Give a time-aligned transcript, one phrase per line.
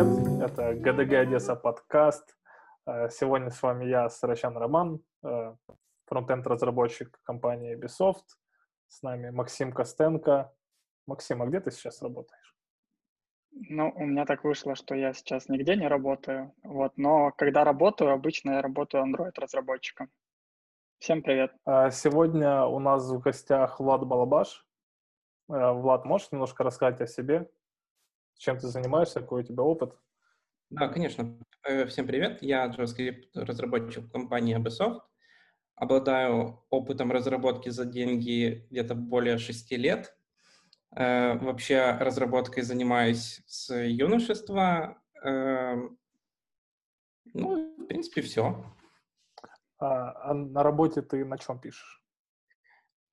[0.00, 0.42] привет!
[0.42, 2.36] Это ГДГ Одесса подкаст.
[2.86, 5.54] Э, сегодня с вами я, Сарачан Роман, э,
[6.06, 8.24] фронтенд-разработчик компании Ubisoft.
[8.88, 10.52] С нами Максим Костенко.
[11.06, 12.56] Максим, а где ты сейчас работаешь?
[13.52, 16.54] Ну, у меня так вышло, что я сейчас нигде не работаю.
[16.62, 20.08] Вот, но когда работаю, обычно я работаю Android-разработчиком.
[20.98, 21.52] Всем привет.
[21.66, 24.66] А сегодня у нас в гостях Влад Балабаш.
[25.50, 27.50] Э, Влад, можешь немножко рассказать о себе?
[28.40, 29.98] Чем ты занимаешься, какой у тебя опыт?
[30.70, 31.38] Да, конечно.
[31.62, 32.40] Э, всем привет.
[32.40, 35.00] Я JavaScript разработчик компании Ubisoft.
[35.74, 40.16] Обладаю опытом разработки за деньги где-то более шести лет.
[40.96, 45.02] Э, вообще разработкой занимаюсь с юношества.
[45.22, 45.98] Эм,
[47.34, 48.64] ну, в принципе, все.
[49.76, 52.02] А, а на работе ты на чем пишешь?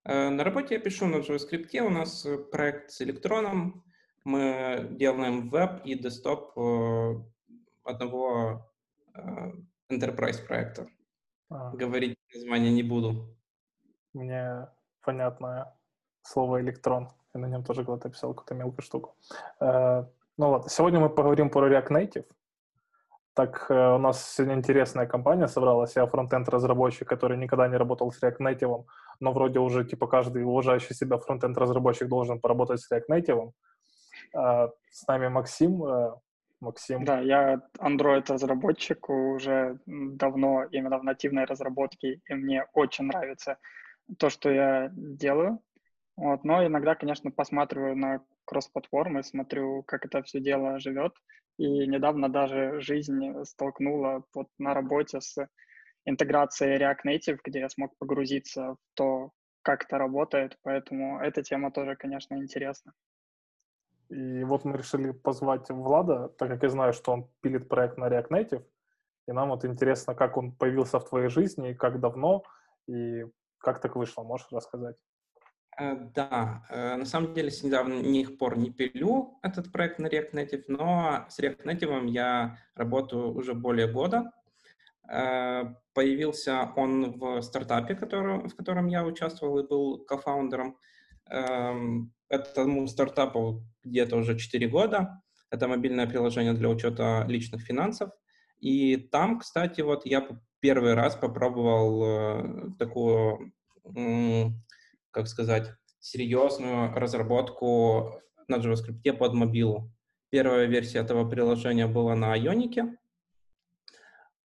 [0.06, 1.78] Э, на работе я пишу на JavaScript.
[1.82, 3.84] У нас проект с электроном
[4.28, 7.16] мы делаем веб и десктоп э,
[7.86, 8.70] одного
[9.16, 9.52] э,
[9.90, 10.88] enterprise проекта.
[11.50, 11.72] А.
[11.72, 13.38] Говорить название не буду.
[14.14, 14.68] Мне
[15.02, 15.74] понятное
[16.24, 17.10] слово электрон.
[17.34, 19.16] Я на нем тоже когда-то писал какую-то мелкую штуку.
[19.62, 20.04] Э,
[20.38, 22.26] ну ладно, сегодня мы поговорим про React Native.
[23.34, 25.96] Так, у нас сегодня интересная компания собралась.
[25.96, 28.84] Я фронтенд разработчик, который никогда не работал с React Native,
[29.22, 33.52] но вроде уже типа каждый уважающий себя фронтенд разработчик должен поработать с React Native.
[34.34, 35.84] А, с нами Максим.
[35.84, 36.16] Э,
[36.60, 37.06] Максим.
[37.06, 43.58] Да, я Android-разработчик уже давно именно в нативной разработке, и мне очень нравится
[44.18, 45.60] то, что я делаю.
[46.16, 51.14] Вот, но иногда, конечно, посматриваю на кросс-платформы, смотрю, как это все дело живет.
[51.58, 55.48] И недавно даже жизнь столкнула вот на работе с
[56.06, 59.32] интеграцией React Native, где я смог погрузиться в то,
[59.62, 60.58] как это работает.
[60.64, 62.94] Поэтому эта тема тоже, конечно, интересна.
[64.10, 68.06] И вот мы решили позвать Влада, так как я знаю, что он пилит проект на
[68.06, 68.66] React Native.
[69.28, 72.44] И нам вот интересно, как он появился в твоей жизни, как давно,
[72.88, 73.26] и
[73.58, 74.24] как так вышло.
[74.24, 74.96] Можешь рассказать?
[75.78, 80.32] Э, да, э, на самом деле с недавних пор не пилю этот проект на React
[80.34, 84.32] Native, но с React Native я работаю уже более года.
[85.10, 90.78] Э, появился он в стартапе, в котором я участвовал и был кофаундером.
[92.30, 95.22] Этому стартапу где-то уже 4 года.
[95.50, 98.12] Это мобильное приложение для учета личных финансов.
[98.60, 100.28] И там, кстати, вот я
[100.60, 103.54] первый раз попробовал э, такую,
[105.12, 109.92] как сказать, серьезную разработку на JavaScript под мобилу.
[110.30, 112.98] Первая версия этого приложения была на Ionic,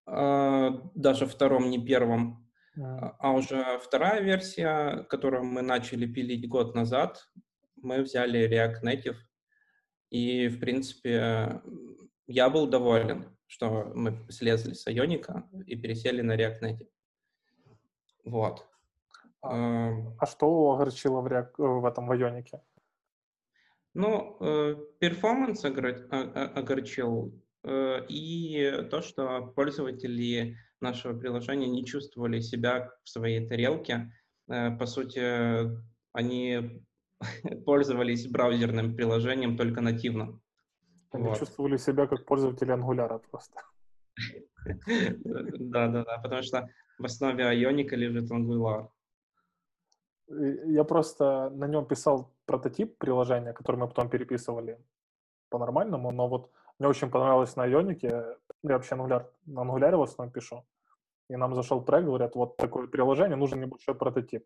[0.07, 2.39] э, даже втором, не первом.
[2.75, 7.27] А уже вторая версия, которую мы начали пилить год назад,
[7.83, 9.17] мы взяли React Native,
[10.09, 11.61] и, в принципе,
[12.27, 16.89] я был доволен, что мы слезли с Ионика и пересели на React Native.
[18.25, 18.65] Вот.
[19.41, 22.61] А, а что огорчило в, React, в этом в Ионике?
[23.93, 33.09] Ну, э, перформанс огорчил, э, и то, что пользователи нашего приложения не чувствовали себя в
[33.09, 34.11] своей тарелке.
[34.47, 35.21] Э, по сути,
[36.13, 36.83] они
[37.65, 40.39] пользовались браузерным приложением только нативно.
[41.11, 41.39] Они вот.
[41.39, 43.61] чувствовали себя как пользователи Angular просто.
[45.59, 48.87] Да, да, да, потому что в основе Ionic лежит Angular.
[50.27, 54.79] Я просто на нем писал прототип приложения, который мы потом переписывали
[55.49, 60.31] по-нормальному, но вот мне очень понравилось на Ionic, я вообще Angular, на Angular в основном
[60.33, 60.63] пишу,
[61.29, 64.45] и нам зашел проект, говорят, вот такое приложение, нужен небольшой прототип.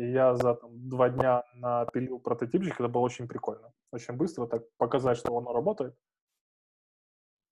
[0.00, 3.70] И я за там, два дня напилил прототипчик, это было очень прикольно.
[3.92, 5.94] Очень быстро так показать, что оно работает.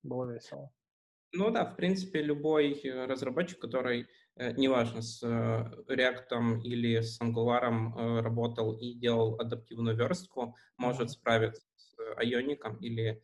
[0.03, 0.73] Было весело.
[1.33, 7.21] Ну да, в принципе, любой э, разработчик, который, э, неважно, с э, React или с
[7.21, 13.23] Angular работал и делал адаптивную верстку, может справиться с Ionic или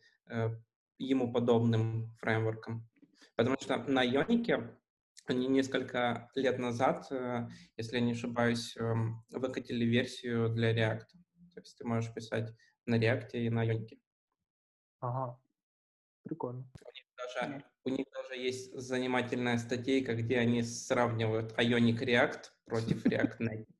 [0.99, 2.87] ему подобным фреймворком.
[3.35, 4.69] Потому что на Ionic
[5.33, 11.07] несколько лет назад, э, если я не ошибаюсь, эм, выкатили версию для React.
[11.53, 12.53] То есть ты можешь писать
[12.85, 13.99] на React и на Ionic.
[14.99, 15.39] Ага,
[16.23, 16.69] прикольно.
[16.81, 23.05] У них даже, у них даже есть занимательная статейка, где они сравнивают Ionic React против
[23.05, 23.74] React Native.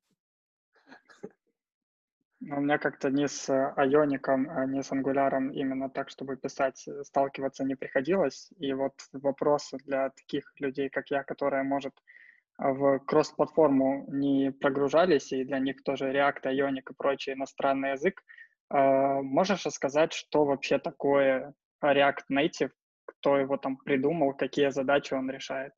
[2.40, 7.02] У меня как-то не с Иоником, а не с ангуляром именно так, чтобы писать, э,
[7.04, 8.50] сталкиваться не приходилось.
[8.58, 11.94] И вот вопросы для таких людей, как я, которые, может,
[12.58, 18.22] в кросс-платформу не прогружались, и для них тоже React, Ionic и прочий иностранный язык.
[18.68, 22.70] А, можешь рассказать, что вообще такое React Native,
[23.04, 25.72] кто его там придумал, какие задачи он решает?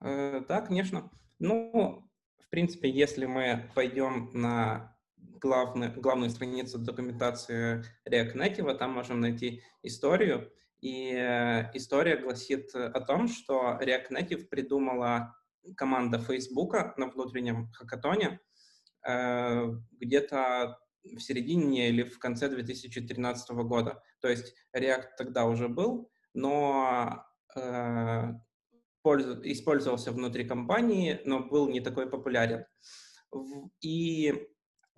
[0.00, 1.10] Э, да, конечно.
[1.38, 4.97] Ну, в принципе, если мы пойдем на
[5.40, 10.52] главный, главную страницу документации React Native, там можем найти историю.
[10.80, 15.34] И э, история гласит о том, что React Native придумала
[15.76, 18.40] команда Facebook на внутреннем хакатоне
[19.06, 24.02] э, где-то в середине или в конце 2013 года.
[24.20, 27.24] То есть React тогда уже был, но
[27.56, 28.32] э,
[29.44, 32.64] использовался внутри компании, но был не такой популярен.
[33.80, 34.48] И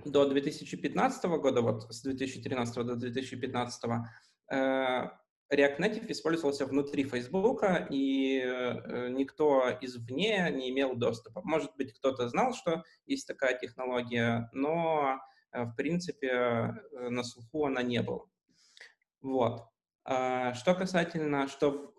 [0.05, 3.85] до 2015 года, вот с 2013 до 2015,
[4.51, 5.11] э,
[5.53, 11.43] React Native использовался внутри Facebook, и э, никто извне не имел доступа.
[11.45, 15.19] Может быть, кто-то знал, что есть такая технология, но,
[15.53, 18.27] э, в принципе, на слуху она не была.
[19.21, 19.67] Вот.
[20.03, 21.93] Что касательно что,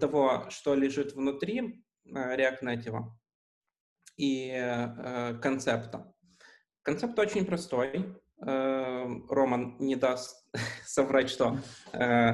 [0.00, 3.02] того, что лежит внутри React Native
[4.16, 4.52] и
[5.42, 6.14] концепта,
[6.88, 8.16] Концепт очень простой.
[8.40, 10.48] Эм, Роман не даст
[10.86, 11.58] соврать, что
[11.92, 12.32] э,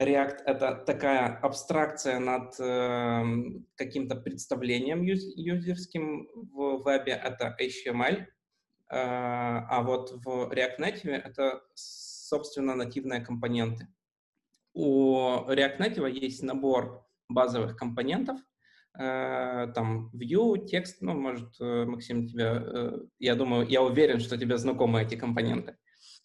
[0.00, 6.30] React— это такая абстракция над эм, каким-то представлением юзерским.
[6.34, 8.26] В вебе это HTML, э,
[8.88, 13.88] а вот в React Native это, собственно, нативные компоненты.
[14.72, 18.40] У React Native есть набор базовых компонентов—
[18.96, 24.56] там view, текст, ну, может, э, Максим, тебя, э, я думаю, я уверен, что тебе
[24.56, 25.76] знакомы эти компоненты.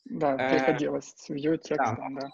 [0.06, 2.22] Да, приходилось view текстом, да.
[2.22, 2.30] да.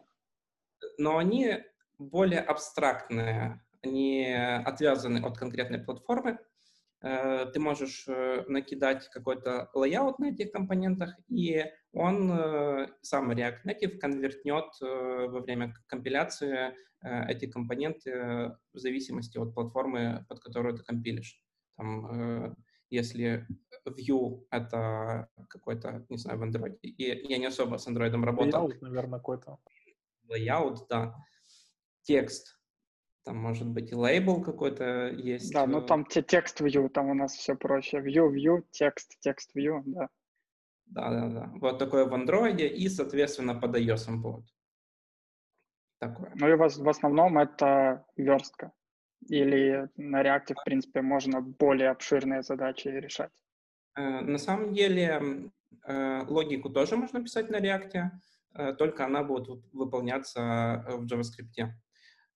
[0.98, 1.64] Но они
[1.98, 6.55] более абстрактные, они отвязаны от конкретной платформы, Э,
[7.02, 11.64] ты можешь э, накидать какой-то layout на этих компонентах, и
[11.94, 20.26] он, э, сам React Native, конвертнет во время компиляции эти компоненты в зависимости от платформы,
[20.28, 21.40] под которую ты компилишь.
[21.78, 22.56] Там,
[22.90, 23.46] если
[23.86, 28.68] View— это какой-то, не знаю, в Android, и я не особо с Android работал.
[28.68, 29.60] Layout, наверное, какой-то.
[30.28, 31.16] Layout, да.
[32.02, 32.55] Текст
[33.26, 35.52] там может быть и лейбл какой-то есть.
[35.52, 37.98] Да, ну э, там те текст view, там у нас все проще.
[37.98, 40.10] View, view, текст, текст view, да.
[40.86, 41.52] Да, да, да.
[41.56, 44.46] Вот такое в Android и, соответственно, под iOS будет.
[46.00, 46.32] Такое.
[46.36, 48.72] Ну и в, в основном это верстка.
[49.28, 53.34] Или на React, в принципе, можно более обширные задачи решать.
[53.98, 55.52] Э, на самом деле
[55.88, 58.12] э, логику тоже можно писать на React,
[58.78, 61.74] только она будет выполняться в JavaScript.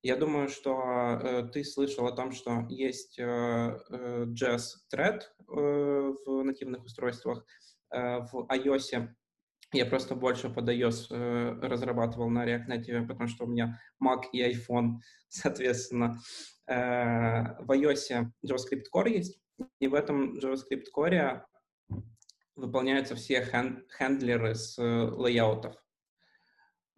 [0.01, 6.13] Я думаю, что э, ты слышал о том, что есть э, э, Jazz Thread э,
[6.25, 7.45] в нативных устройствах.
[7.91, 9.09] Э, в iOS
[9.73, 14.23] я просто больше под iOS э, разрабатывал на React Native, потому что у меня Mac
[14.31, 16.17] и iPhone, соответственно.
[16.65, 19.37] Э, в iOS JavaScript Core есть,
[19.79, 21.41] и в этом JavaScript Core
[22.55, 25.75] выполняются все хен- хендлеры с э, лейаутов.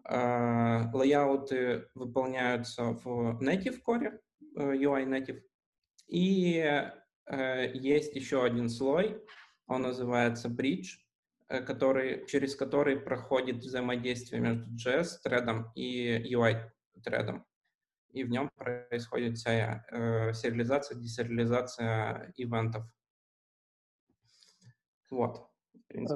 [0.04, 4.20] А, лайауты выполняются в Native Core,
[4.56, 5.42] э, UI Native.
[6.08, 9.24] И э, есть еще один слой,
[9.68, 10.98] он называется Bridge,
[11.48, 16.70] э, который, через который проходит взаимодействие между JS тредом и UI
[17.04, 17.46] тредом.
[18.10, 22.84] И в нем происходит вся э, сериализация, десериализация ивентов.
[25.10, 25.48] Вот.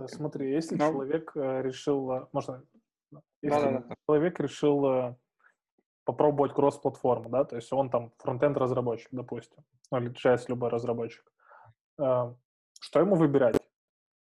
[0.08, 0.89] Смотри, если Но...
[0.89, 2.63] человек решил, можно
[3.50, 5.16] да, да, человек решил э,
[6.04, 11.24] попробовать кросс-платформу, да, то есть он там фронтенд разработчик, допустим, ну, или JS любой разработчик,
[12.00, 12.34] э,
[12.80, 13.58] что ему выбирать?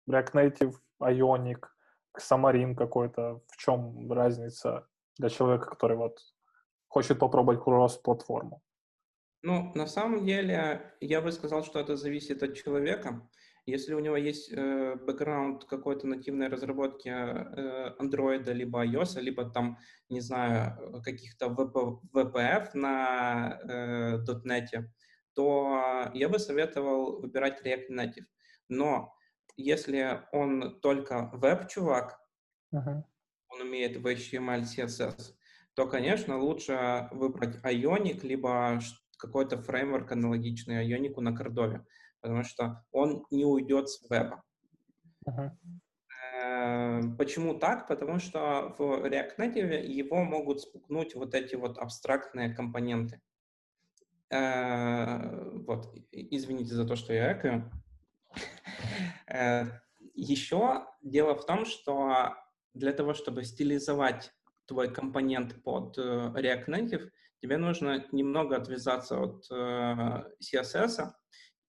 [0.08, 1.64] React Native, Ionic,
[2.18, 4.86] Xamarin какой-то, в чем разница
[5.18, 6.18] для человека, который вот
[6.88, 8.62] хочет попробовать кросс-платформу?
[9.42, 13.26] Ну, на самом деле, я бы сказал, что это зависит от человека.
[13.70, 19.78] Если у него есть э, бэкграунд какой-то нативной разработки э, Android либо iOS, либо там,
[20.08, 24.84] не знаю, каких-то VP, VPF на э, .NET,
[25.34, 28.26] то я бы советовал выбирать React Native.
[28.68, 29.14] Но
[29.56, 32.18] если он только веб-чувак,
[32.74, 33.02] uh-huh.
[33.48, 35.34] он умеет в HTML, CSS,
[35.74, 38.80] то, конечно, лучше выбрать Ionic, либо
[39.16, 41.86] какой-то фреймворк аналогичный Ionic на Кордове
[42.20, 44.42] потому что он не уйдет с веба.
[45.28, 45.50] Uh-huh.
[47.18, 47.86] Почему так?
[47.88, 53.20] Потому что в React Native его могут спукнуть вот эти вот абстрактные компоненты.
[54.30, 57.70] Э, вот, извините за то, что я экаю.
[59.26, 59.64] Э,
[60.14, 62.34] Еще дело в том, что
[62.74, 64.32] для того, чтобы стилизовать
[64.66, 67.10] твой компонент под э, React Native,
[67.40, 71.12] тебе нужно немного отвязаться от э, CSS,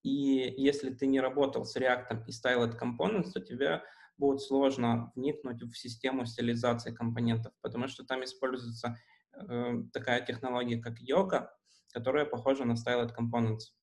[0.03, 3.83] и если ты не работал с React и Styled Components, то тебе
[4.17, 8.97] будет сложно вникнуть в систему стилизации компонентов, потому что там используется
[9.33, 11.55] э, такая технология, как йога,
[11.93, 13.73] которая похожа на Styled Components.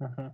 [0.00, 0.32] Uh-huh.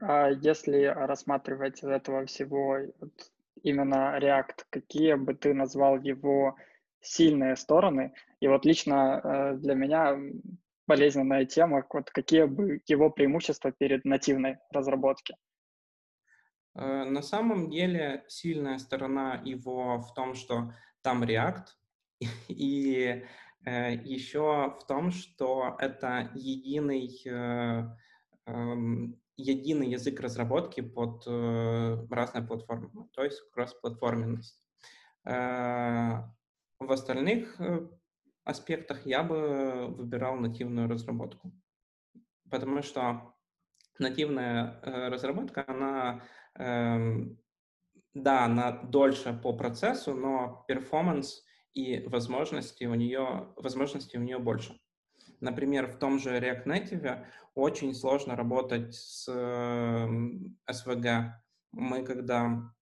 [0.00, 3.32] А если рассматривать из этого всего вот,
[3.62, 6.56] именно React, какие бы ты назвал его
[7.00, 8.14] сильные стороны?
[8.40, 10.18] И вот лично э, для меня
[10.86, 15.36] болезненная тема, вот какие бы его преимущества перед нативной разработки?
[16.74, 20.72] Э, на самом деле сильная сторона его в том, что
[21.02, 21.66] там React,
[22.48, 23.24] и
[23.64, 27.08] э, еще в том, что это единый
[28.46, 34.62] эм, единый язык разработки под э, разные платформы, то есть кросс-платформенность.
[35.24, 36.22] Э,
[36.78, 37.88] в остальных э,
[38.44, 41.52] аспектах я бы выбирал нативную разработку,
[42.50, 43.34] потому что
[43.98, 46.22] нативная э, разработка, она,
[46.58, 46.98] э,
[48.14, 51.44] да, она дольше по процессу, но перформанс
[51.74, 54.78] и возможности у нее, возможности у нее больше.
[55.40, 59.28] Например, в том же React Native очень сложно работать с
[60.68, 61.30] SVG.
[61.72, 62.72] Мы когда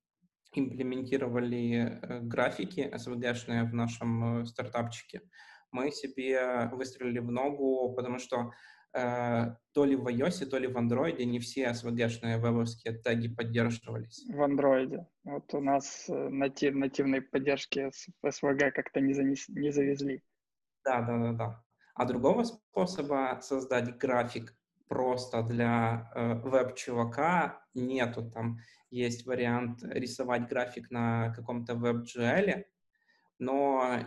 [0.53, 5.23] имплементировали э, графики SVG-шные в нашем э, стартапчике,
[5.71, 8.53] мы себе выстрелили в ногу, потому что
[8.95, 14.25] э, то ли в iOS, то ли в Android не все SVG-шные вебовские теги поддерживались.
[14.29, 15.05] В Android.
[15.25, 17.91] Вот у нас э, натив, нативной поддержки
[18.25, 20.23] SVG как-то не, занес, не завезли.
[20.85, 21.65] Да, да, да, да.
[21.95, 24.55] А другого способа создать график
[24.89, 28.31] просто для э, веб-чувака нету.
[28.31, 28.59] Там
[28.91, 32.65] есть вариант рисовать график на каком-то веб-GL,
[33.39, 34.01] но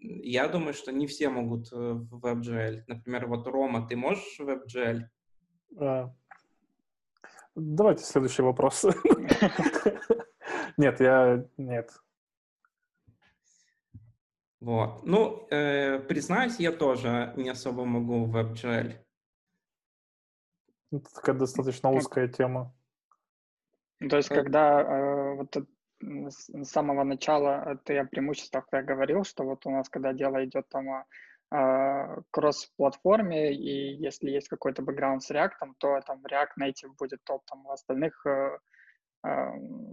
[0.00, 2.84] я думаю, что не все могут э, в WebGL.
[2.86, 5.02] Например, вот Рома, ты можешь в WebGL?
[5.78, 6.14] А,
[7.56, 8.84] давайте следующий вопрос.
[10.76, 11.44] Нет, я...
[11.56, 11.90] Нет.
[14.60, 15.04] Вот.
[15.04, 18.98] Ну, э, признаюсь, я тоже не особо могу в WebGL.
[20.92, 22.75] Это такая достаточно узкая тема.
[23.98, 25.56] То есть, когда э, вот
[26.00, 30.68] с самого начала ты о преимуществах я говорил, что вот у нас, когда дело идет
[30.68, 31.04] там о,
[31.50, 37.44] о кросс-платформе, и если есть какой-то бэкграунд с React, то там React Native будет топ,
[37.46, 38.58] там в остальных э,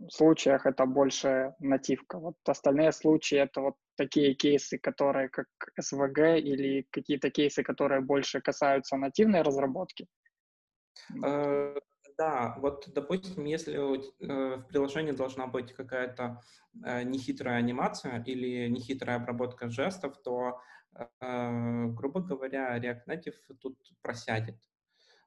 [0.10, 2.20] случаях это больше нативка.
[2.20, 5.48] Вот остальные случаи это вот такие кейсы, которые как
[5.80, 10.08] SVG или какие-то кейсы, которые больше касаются нативной разработки.
[12.14, 16.42] Э, да, вот, допустим, если э, в приложении должна быть какая-то
[16.84, 20.62] э, нехитрая анимация или нехитрая обработка жестов, то,
[21.20, 24.56] грубо говоря, React Native тут просядет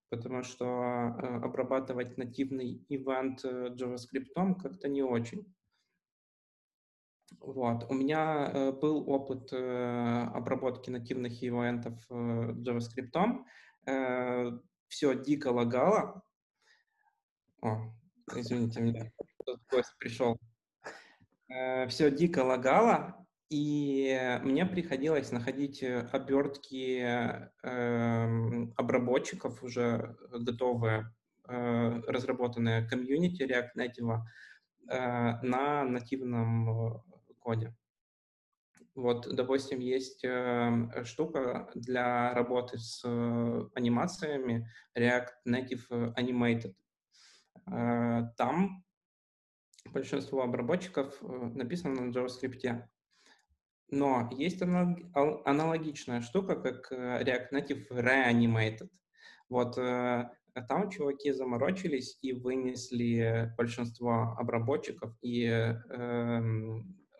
[0.09, 5.53] потому что э, обрабатывать нативный ивент э, JavaScript как-то не очень.
[7.41, 7.91] Вот.
[7.91, 13.45] У меня э, был опыт обработки нативных ивентов JavaScript.
[14.89, 16.23] Все дико лагало.
[17.67, 17.81] О,
[18.37, 19.11] извините, меня
[19.45, 20.39] тут гость пришел.
[21.89, 27.51] Все дико лагало, и мне приходилось находить э, обертки э,
[28.77, 31.13] обработчиков, уже готовые,
[31.49, 34.21] э, разработанные комьюнити React Native
[34.89, 37.01] э, на нативном э,
[37.41, 37.75] коде.
[38.95, 46.75] Вот, допустим, есть э, штука для работы с э, анимациями React Native Animated.
[47.71, 48.85] Э, там
[49.93, 52.85] большинство обработчиков э, написано на JavaScript.
[53.89, 58.89] Но есть аналогичная штука, как э, React Native Reanimated.
[59.49, 59.79] Вот
[60.69, 66.43] там чуваки заморочились и вынесли большинство обработчиков и э,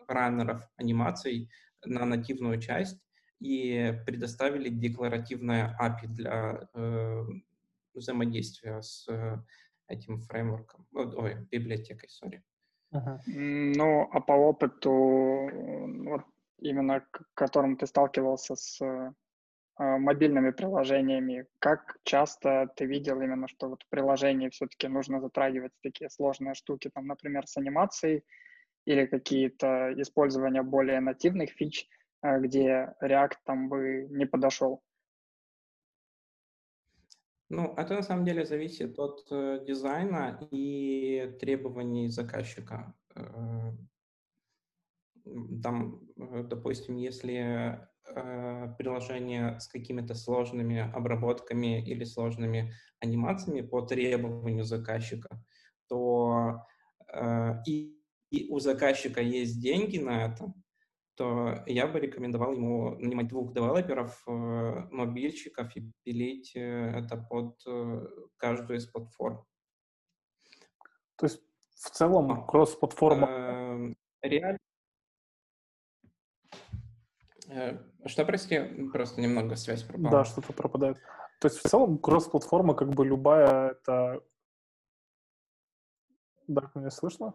[0.07, 1.49] раннеров анимаций
[1.85, 2.99] на нативную часть
[3.39, 7.25] и предоставили декларативное API для э,
[7.93, 9.07] взаимодействия с
[9.87, 12.43] этим фреймворком, ой, библиотекой, сори.
[12.93, 13.19] Uh-huh.
[13.25, 16.23] Ну, а по опыту, вот
[16.59, 19.11] именно к которым ты сталкивался с э,
[19.77, 26.09] мобильными приложениями, как часто ты видел именно, что вот в приложении все-таки нужно затрагивать такие
[26.09, 28.23] сложные штуки, там, например, с анимацией
[28.85, 31.87] или какие-то использования более нативных фич,
[32.23, 34.81] э, где React там бы не подошел?
[37.49, 42.93] Ну, это на самом деле зависит от э, дизайна и требований заказчика.
[43.15, 43.71] Э,
[45.61, 47.85] там допустим, если
[48.77, 55.43] приложение с какими-то сложными обработками или сложными анимациями по требованию заказчика,
[55.89, 56.63] то
[57.67, 57.99] и,
[58.31, 60.53] и у заказчика есть деньги на это,
[61.17, 64.31] то я бы рекомендовал ему нанимать двух девелоперов, э,
[64.91, 68.07] мобильщиков и пилить э, это под э,
[68.37, 69.43] каждую из платформ.
[71.15, 71.41] То есть
[71.75, 73.95] в целом кросс-платформа...
[74.21, 74.59] Реально.
[78.05, 78.59] Что, прости,
[78.91, 80.11] просто немного связь пропала.
[80.11, 80.97] Да, что-то пропадает.
[81.39, 84.21] То есть в целом кросс-платформа, как бы любая, это...
[86.47, 87.33] Да, меня слышно?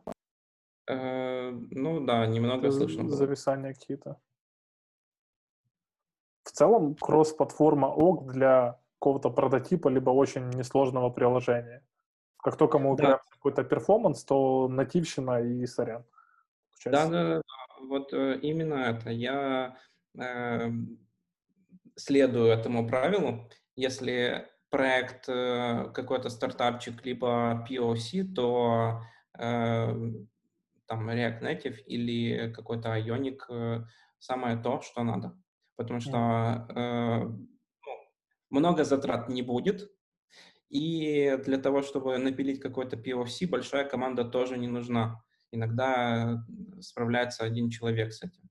[0.92, 3.16] Э, ну да, немного слышно было.
[3.16, 4.20] Зависания какие-то.
[6.44, 11.84] В целом, кросс-платформа ок для какого-то прототипа, либо очень несложного приложения.
[12.36, 13.30] Как только мы убираем да.
[13.30, 16.04] какой-то перформанс, то нативщина и сорян.
[16.84, 17.42] Да, да, да, да.
[17.86, 19.10] Вот э, именно это.
[19.10, 19.76] Я
[20.18, 20.70] э,
[21.96, 23.48] следую этому правилу.
[23.76, 29.02] Если проект э, какой-то стартапчик, либо POC, то
[29.38, 29.94] э,
[30.92, 33.84] там React Native или какой-то Ionic э,
[34.18, 35.34] самое то, что надо.
[35.76, 37.92] Потому что э, ну,
[38.50, 39.90] много затрат не будет,
[40.68, 45.24] и для того, чтобы напилить какой-то POC, большая команда тоже не нужна.
[45.50, 46.44] Иногда
[46.80, 48.50] справляется один человек с этим.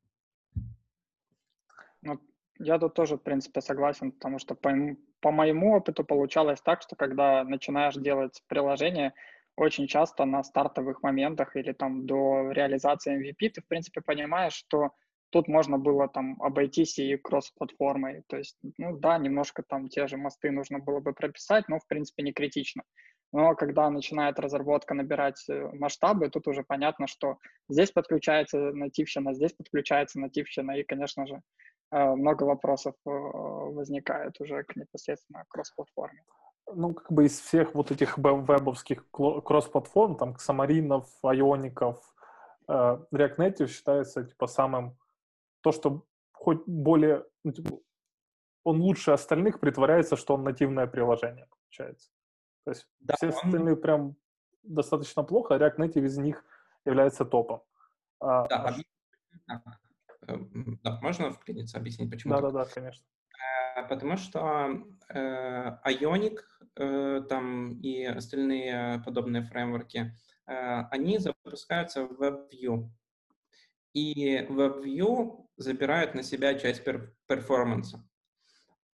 [2.02, 2.20] Ну,
[2.58, 4.72] я тут тоже, в принципе, согласен, потому что по,
[5.20, 9.14] по моему опыту получалось так, что когда начинаешь делать приложение,
[9.56, 14.92] очень часто на стартовых моментах или там до реализации MVP ты, в принципе, понимаешь, что
[15.32, 18.24] тут можно было там обойтись и кросс-платформой.
[18.28, 21.88] То есть, ну да, немножко там те же мосты нужно было бы прописать, но, в
[21.88, 22.84] принципе, не критично.
[23.34, 27.38] Но когда начинает разработка набирать э, масштабы, тут уже понятно, что
[27.70, 31.42] здесь подключается нативщина, здесь подключается нативщина, и, конечно же,
[31.92, 36.24] э, много вопросов э, возникает уже к непосредственно кросс-платформе
[36.76, 42.14] ну, как бы из всех вот этих вебовских кросс-платформ, там, Самаринов, Айоников,
[42.68, 42.74] э,
[43.12, 44.98] React Native считается, типа, самым,
[45.62, 47.80] то, что хоть более, ну, типа,
[48.64, 52.12] он лучше остальных притворяется, что он нативное приложение, получается.
[52.66, 53.34] То есть да, все он...
[53.34, 54.16] остальные прям
[54.64, 56.44] достаточно плохо, а React Native из них
[56.86, 57.62] является топом.
[58.20, 58.76] А, да,
[59.48, 59.62] а...
[60.28, 62.36] да, можно вклиниться, объяснить, почему?
[62.36, 63.04] Да-да-да, конечно.
[63.76, 66.40] Э, потому что э, Ionic
[66.76, 70.16] там и остальные подобные фреймворки,
[70.48, 72.90] э, они запускаются в WebView.
[73.94, 78.08] И WebView забирает на себя часть пер перформанса.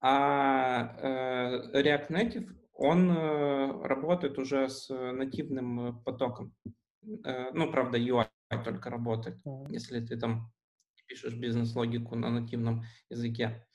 [0.01, 6.53] А э, React Native, он э, работает уже с нативным потоком.
[7.25, 8.27] Э, ну, правда, UI
[8.63, 10.51] только работает, если ты там
[11.07, 13.65] пишешь бизнес-логику на нативном языке.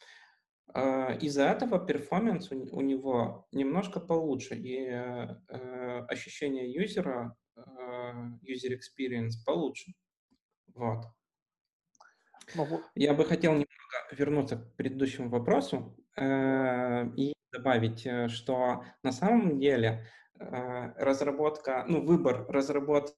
[0.75, 9.93] А, из-за этого перформанс у него немножко получше, и э, ощущение юзера, user experience получше.
[10.75, 11.05] Вот.
[12.55, 13.69] Ну Я бы хотел немного
[14.13, 22.47] вернуться к предыдущему вопросу э, и добавить, э, что на самом деле разработка, ну, выбор
[22.49, 23.15] разработки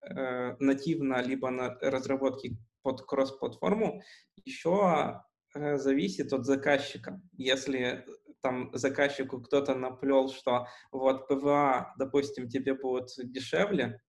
[0.00, 4.00] нативно, либо на разработки под кросс-платформу
[4.46, 7.20] еще Э, зависит от заказчика.
[7.32, 8.04] Если э,
[8.42, 14.00] там заказчику кто-то наплел, что вот PWA, допустим, тебе будет дешевле,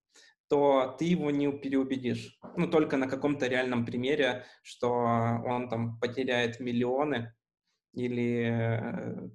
[0.47, 2.39] то ты его не переубедишь.
[2.55, 7.33] Ну, только на каком-то реальном примере, что он там потеряет миллионы
[7.93, 9.29] или э,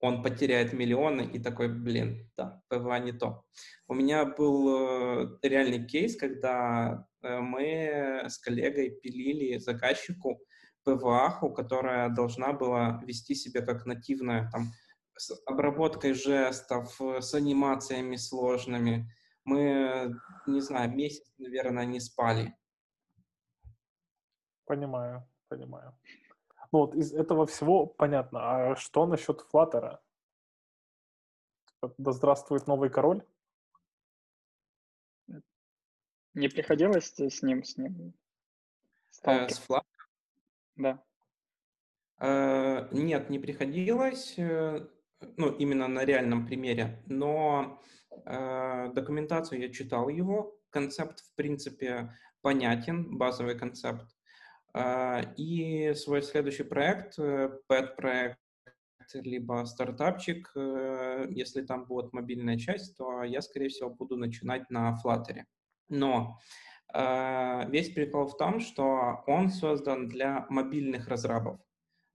[0.00, 3.44] он потеряет миллионы и такой, блин, да, PWA не то.
[3.86, 10.40] У меня был реальный кейс, когда мы с коллегой пилили заказчику
[10.84, 14.72] PWA ху, которая должна была вести себя как нативная, там,
[15.16, 19.12] с обработкой жестов, с анимациями сложными.
[19.44, 20.14] Мы,
[20.46, 22.56] не знаю, месяц, наверное, не спали.
[24.64, 25.94] Понимаю, понимаю.
[26.72, 28.70] Ну вот из этого всего понятно.
[28.72, 30.00] А что насчет Флаттера?
[31.98, 33.26] Да здравствует новый король?
[36.34, 38.14] Не приходилось с ним, с ним
[39.24, 39.89] э, С Flutter?
[40.80, 41.02] Да.
[42.20, 44.86] Э, нет, не приходилось, э,
[45.36, 47.82] ну, именно на реальном примере, но
[48.24, 54.06] э, документацию я читал его, концепт, в принципе, понятен, базовый концепт.
[55.36, 58.38] И свой следующий проект, pet-проект,
[59.14, 65.42] либо стартапчик, если там будет мобильная часть, то я, скорее всего, буду начинать на Flutter.
[65.88, 66.38] Но
[66.92, 71.60] весь прикол в том, что он создан для мобильных разрабов.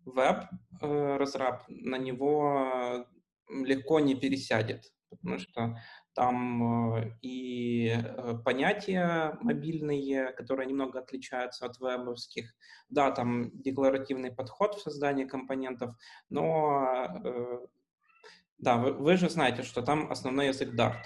[0.05, 3.05] Веб-разраб на него
[3.49, 5.77] легко не пересядет, потому что
[6.13, 12.55] там э, и э, понятия мобильные, которые немного отличаются от вебовских.
[12.89, 15.93] Да, там декларативный подход в создании компонентов,
[16.29, 17.59] но э,
[18.57, 21.03] да, вы, вы же знаете, что там основной язык Dart.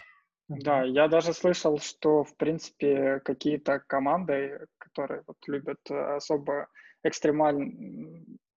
[0.49, 6.67] Да, я даже слышал, что, в принципе, какие-то команды, которые вот любят особо
[7.03, 7.71] экстремаль...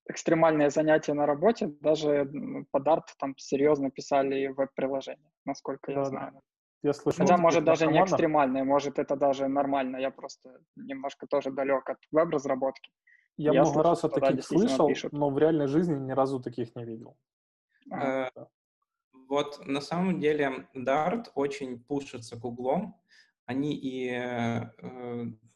[0.09, 2.27] экстремальные занятия на работе, даже
[2.71, 6.41] по Dart там серьезно писали веб-приложения насколько я знаю.
[6.83, 9.99] Я слышал, Хотя, может, даже не экстремальное, может, это даже нормально.
[9.99, 12.91] Я просто немножко тоже далек от веб-разработки.
[13.37, 15.13] Я, я много слышал, раз о таких слышал, пишут.
[15.13, 17.17] но в реальной жизни ни разу таких не видел.
[17.93, 18.29] Э,
[19.33, 23.01] вот на самом деле Dart очень пушится к углом.
[23.47, 24.11] Они и...
[24.11, 24.67] Э,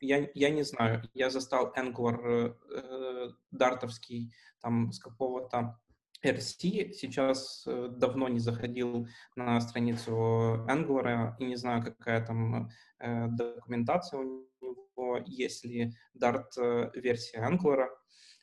[0.01, 5.79] я, я не знаю, я застал Angular э, дартовский там с какого-то
[6.25, 6.93] RC.
[6.93, 10.11] Сейчас э, давно не заходил на страницу
[10.67, 14.23] Angular и не знаю, какая там э, документация у
[14.63, 17.89] него, есть ли Dart-версия э, Angular.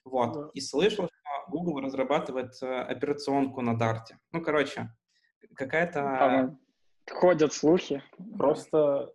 [0.06, 0.54] Вот.
[0.54, 4.16] И слышал, что Google разрабатывает операционку на Dart.
[4.32, 4.92] Ну, короче,
[5.56, 6.58] какая-то...
[7.12, 8.02] ходят слухи.
[8.38, 9.14] Просто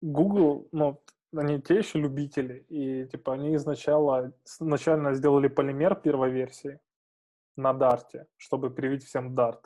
[0.00, 1.00] Google, ну,
[1.34, 6.78] они те еще любители, и типа они изначально, изначально сделали полимер первой версии,
[7.56, 9.60] на дарте, чтобы привить всем дарт.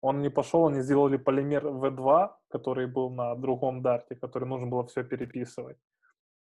[0.00, 4.86] Он не пошел, они сделали полимер V2, который был на другом дарте, который нужно было
[4.86, 5.78] все переписывать.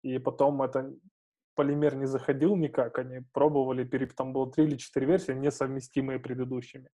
[0.03, 0.93] И потом это
[1.55, 3.85] полимер не заходил никак, они пробовали,
[4.17, 6.91] там было три или четыре версии, несовместимые предыдущими.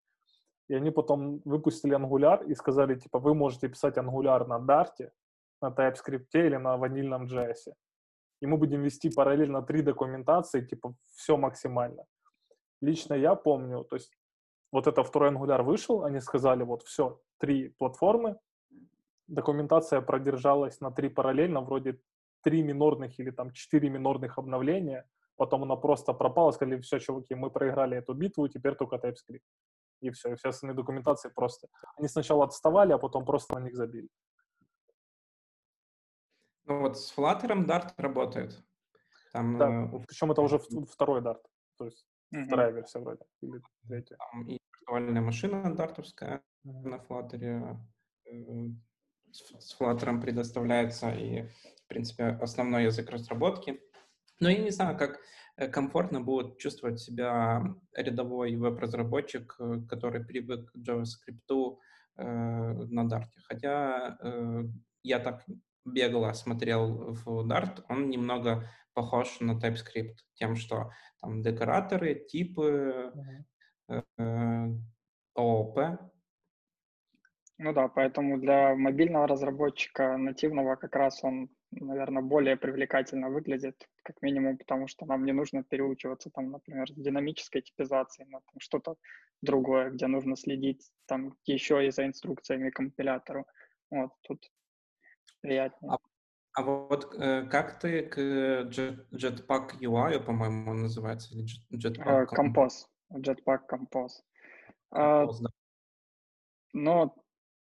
[0.71, 5.10] И они потом выпустили Angular и сказали, типа, вы можете писать Angular на Dart,
[5.62, 7.73] на TypeScript или на ванильном JS.
[8.41, 12.05] И мы будем вести параллельно три документации, типа, все максимально
[12.81, 14.12] лично я помню, то есть
[14.71, 18.38] вот это второй Angular вышел, они сказали, вот все, три платформы,
[19.27, 21.99] документация продержалась на три параллельно, вроде
[22.43, 25.05] три минорных или там четыре минорных обновления,
[25.38, 29.41] потом она просто пропала, сказали, все, чуваки, мы проиграли эту битву, теперь только TypeScript.
[30.02, 31.68] И все, и все остальные документации просто.
[31.98, 34.10] Они сначала отставали, а потом просто на них забили.
[36.66, 38.64] Ну вот с Flutter Dart работает.
[39.32, 41.42] Там, да, э, причем это уже второй Dart.
[41.78, 42.46] То есть Mm-hmm.
[42.46, 44.16] Вторая версия вроде, или третья.
[44.32, 46.88] Там и виртуальная машина дартовская mm-hmm.
[46.88, 47.78] на Flutter
[48.26, 48.70] э,
[49.32, 53.82] с Flutter предоставляется, и, в принципе, основной язык разработки.
[54.40, 55.20] Но я не знаю, как
[55.72, 57.64] комфортно будет чувствовать себя
[57.96, 61.78] рядовой веб-разработчик, э, который привык к JavaScript
[62.18, 63.30] э, на Dart.
[63.48, 64.64] Хотя э,
[65.04, 65.44] я так
[65.86, 73.12] бегло смотрел в Dart, он немного похож на TypeScript тем, что там декораторы, типы,
[73.90, 74.80] uh-huh.
[75.36, 76.11] ООП.
[77.63, 84.19] Ну да, поэтому для мобильного разработчика нативного как раз он, наверное, более привлекательно выглядит, как
[84.24, 88.95] минимум, потому что нам не нужно переучиваться, там, например, с динамической типизацией на там, что-то
[89.43, 93.45] другое, где нужно следить там еще и за инструкциями компилятору.
[93.91, 94.52] Вот, тут
[95.41, 95.91] приятнее.
[95.93, 95.97] А
[96.54, 102.28] а вот э, как ты к Jet, Jetpack UI, по-моему, он называется, или Jetpack?
[102.36, 102.88] Compose.
[103.13, 104.24] Jetpack Compose.
[104.93, 105.50] Uh, да.
[106.74, 107.15] Но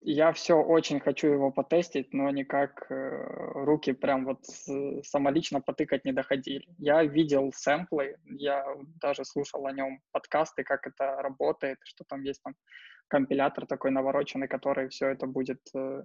[0.02, 4.46] я все очень хочу его потестить, но никак э, руки прям вот
[5.06, 6.66] самолично потыкать не доходили.
[6.78, 8.66] Я видел сэмплы, я
[9.02, 12.56] даже слушал о нем подкасты, как это работает, что там есть там
[13.10, 16.04] компилятор такой навороченный, который все это будет э,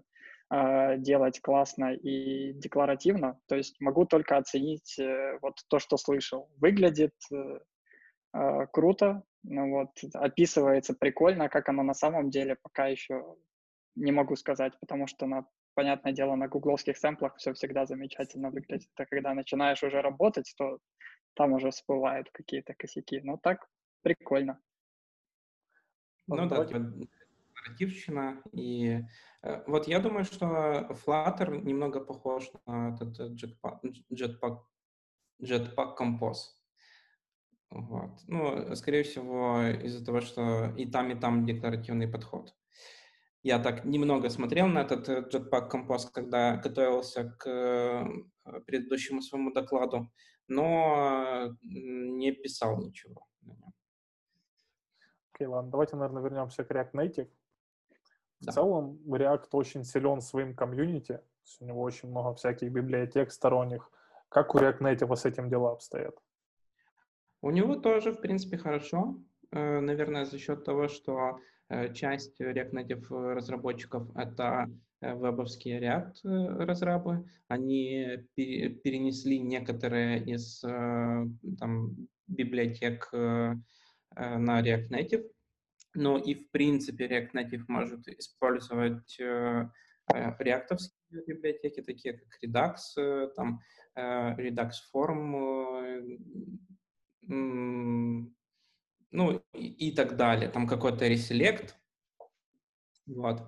[0.50, 3.38] э, делать классно и декларативно.
[3.46, 6.50] То есть могу только оценить э, вот то, что слышал.
[6.56, 13.36] Выглядит э, круто, ну вот, описывается прикольно, как оно на самом деле пока еще
[13.96, 18.90] не могу сказать, потому что на понятное дело, на гугловских сэмплах все всегда замечательно выглядит.
[18.96, 20.78] А когда начинаешь уже работать, то
[21.34, 23.20] там уже всплывают какие-то косяки.
[23.20, 23.68] Но так
[24.02, 24.60] прикольно.
[26.26, 26.66] Ну да,
[27.64, 28.42] оперативщина.
[28.52, 29.00] И
[29.42, 33.80] э, вот я думаю, что Flutter немного похож на этот Jetpack,
[34.10, 34.58] Jetpack,
[35.42, 36.54] Jetpack Compose.
[37.70, 38.20] Вот.
[38.28, 42.54] Ну, скорее всего, из-за того, что и там, и там декларативный подход.
[43.44, 50.10] Я так немного смотрел на этот Jetpack Compose, когда готовился к э, предыдущему своему докладу,
[50.48, 53.26] но не писал ничего
[55.34, 57.30] Окей, ладно, давайте, наверное, вернемся к React Native.
[58.40, 61.20] В целом React очень силен своим комьюнити,
[61.60, 63.90] у него очень много всяких библиотек сторонних.
[64.30, 66.16] Как у React Native с этим дела обстоят?
[67.42, 69.18] У него тоже, в принципе, хорошо.
[69.54, 71.38] Э, наверное, за счет того, что
[71.68, 74.68] э, часть React Native разработчиков— это
[75.00, 77.24] э, вебовские React разрабы.
[77.46, 85.30] Они перенесли некоторые из там, библиотек на React Native.
[85.94, 89.16] Но и, в принципе, React Native может использовать
[90.08, 93.60] реактовские библиотеки, такие как Redux, там,
[93.96, 96.16] Redux Form,
[99.14, 100.48] ну и, и так далее.
[100.50, 101.76] Там какой-то реселект.
[103.06, 103.42] Вот.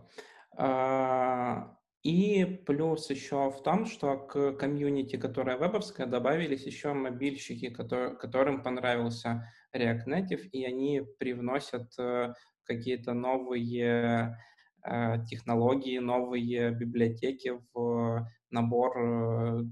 [0.56, 8.16] А, и плюс еще в том, что к комьюнити, которая вебовская, добавились еще мобильщики, которые,
[8.16, 14.38] которым понравился React Native, и они привносят э, какие-то новые
[14.84, 19.64] э, технологии, новые библиотеки в набор э,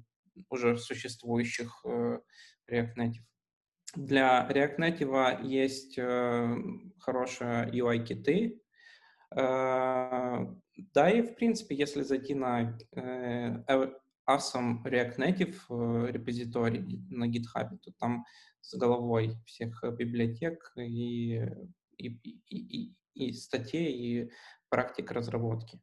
[0.48, 3.34] уже существующих React Native.
[3.96, 6.57] Для React Native есть э,
[6.98, 8.61] хорошая UI-киты.
[9.30, 10.46] Э,
[10.92, 13.64] да, и в принципе, если зайти на э,
[14.28, 18.24] Awesome React Native э, репозиторий на GitHub, то там
[18.61, 21.37] с головой всех библиотек и,
[21.98, 24.30] и, и, и, и статей, и
[24.70, 25.80] практик разработки.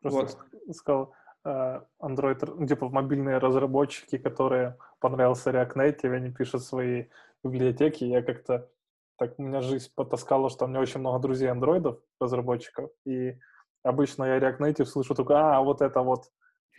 [0.00, 0.76] Просто вот.
[0.76, 7.06] сказал, Э, Android, ну, типа мобильные разработчики, которые понравился React Native, они пишут свои
[7.44, 8.04] библиотеки.
[8.04, 8.70] Я как-то
[9.18, 13.38] так, у меня жизнь потаскала, что у меня очень много друзей андроидов, разработчиков, и
[13.82, 16.30] обычно я React Native слышу только, а, вот это вот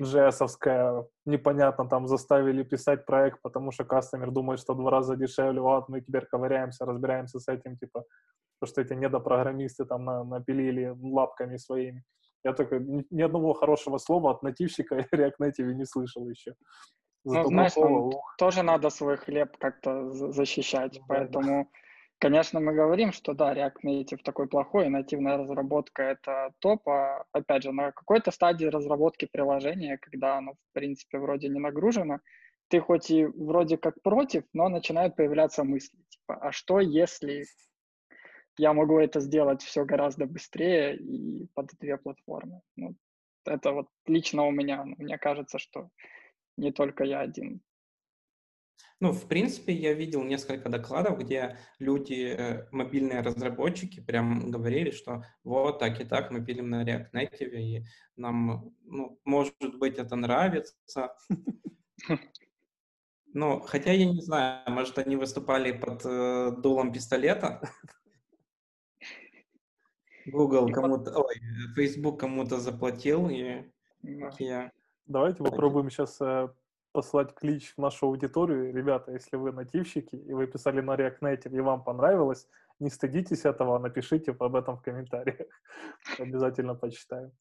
[0.01, 5.89] js непонятно, там заставили писать проект, потому что кастомер думает, что два раза дешевле, вот
[5.89, 8.03] мы теперь ковыряемся, разбираемся с этим, типа,
[8.59, 12.03] то, что эти недопрограммисты там на, напилили лапками своими.
[12.43, 16.55] Я только ни одного хорошего слова от нативщика React Native не слышал еще.
[17.25, 21.79] Ну, знаешь, нам тоже надо свой хлеб как-то защищать, да, поэтому, да.
[22.19, 27.63] конечно, мы говорим, что да, React Native такой плохой, нативная разработка— это топ, а, опять
[27.63, 32.19] же, на какой-то стадии разработки приложения, когда оно, в принципе, вроде не нагружено,
[32.67, 37.45] ты хоть и вроде как против, но начинают появляться мысли, типа, а что если
[38.57, 42.61] я могу это сделать все гораздо быстрее и под две платформы.
[42.75, 42.95] Ну,
[43.45, 45.89] это вот лично у меня, ну, мне кажется, что
[46.57, 47.61] не только я один.
[48.99, 55.25] Ну, в принципе, я видел несколько докладов, где люди, э, мобильные разработчики, прям говорили, что
[55.43, 57.85] вот так и так мы пилим на React Native, и
[58.15, 61.13] нам, ну, может быть, это нравится.
[63.35, 67.61] Ну, хотя я не знаю, может, они выступали под э, дулом пистолета,
[70.25, 71.35] Google кому-то, ой,
[71.75, 73.63] Facebook кому-то заплатил, и
[74.37, 74.71] я...
[75.05, 76.49] Давайте попробуем сейчас э,
[76.91, 78.73] послать клич в нашу аудиторию.
[78.73, 82.47] Ребята, если вы нативщики, и вы писали на React Native, и вам понравилось,
[82.79, 85.47] не стыдитесь этого, напишите об этом в комментариях.
[86.19, 87.31] Обязательно почитаем.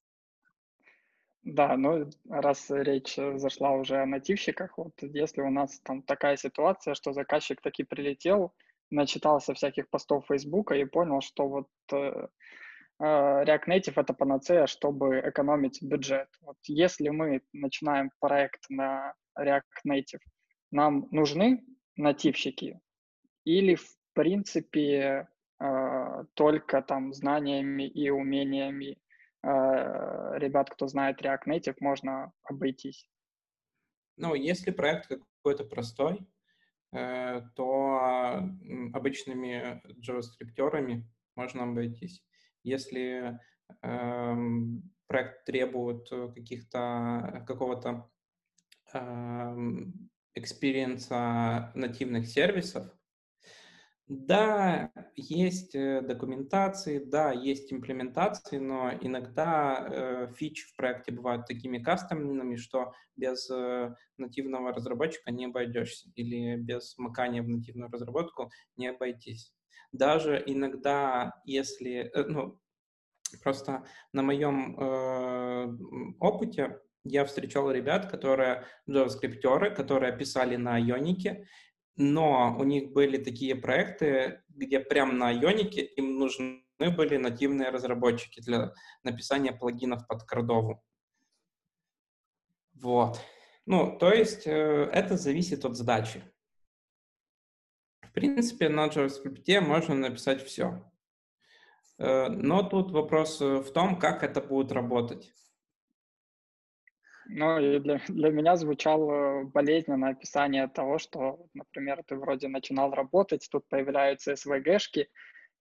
[1.44, 6.94] Да, ну раз речь зашла уже о нативщиках, вот если у нас там такая ситуация,
[6.94, 8.55] что заказчик таки прилетел,
[8.90, 12.29] начитался всяких постов Фейсбука и понял, что вот Э,
[13.00, 16.28] React Native— это панацея, чтобы экономить бюджет.
[16.40, 20.20] Вот если мы начинаем проект на React Native,
[20.70, 21.64] нам нужны
[21.96, 22.81] нативщики
[23.44, 25.28] или, в принципе,
[25.61, 28.98] э, только там знаниями и умениями
[29.42, 33.09] э, ребят, кто знает React Native, можно обойтись?
[34.16, 36.26] Ну, если проект какой-то простой,
[37.57, 38.42] то
[38.92, 41.02] обычными JavaScript
[41.35, 42.22] можно обойтись.
[42.62, 43.38] Если
[43.83, 44.37] э,
[45.07, 48.11] проект требует каких-то, какого-то
[48.92, 49.57] э,
[50.35, 52.92] experience а нативных сервисов,
[54.09, 61.79] да, есть э, документации, да, есть имплементации, но иногда э, фичи в проекте бывают такими
[61.79, 68.88] кастомными, что без э, нативного разработчика не обойдешься, или без макания в нативную разработку не
[68.88, 69.55] обойтись.
[69.92, 72.61] Даже иногда, если, э, ну,
[73.42, 75.76] просто на моем э,
[76.20, 81.46] опыте я встречал ребят, которые JavaScript, которые писали на Ионике,
[81.96, 88.40] но у них были такие проекты, где прямо на Ионике им нужны были нативные разработчики
[88.40, 90.82] для написания плагинов под Кордову.
[92.74, 93.20] Вот.
[93.66, 96.22] Ну, то есть э, это зависит от задачи.
[98.12, 100.85] В принципе, на JavaScript можно написать все.
[101.96, 105.33] Э, но тут вопрос в том, как это будет работать.
[107.27, 113.48] Ну, и для, для меня звучало болезненно описание того, что, например, ты вроде начинал работать,
[113.51, 115.07] тут появляются SVG-шки,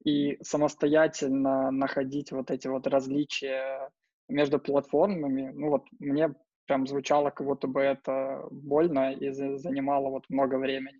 [0.04, 3.90] и самостоятельно находить вот эти вот различия
[4.28, 6.36] между платформами, ну вот мне
[6.66, 11.00] прям звучало, как будто бы это больно и занимало вот много времени.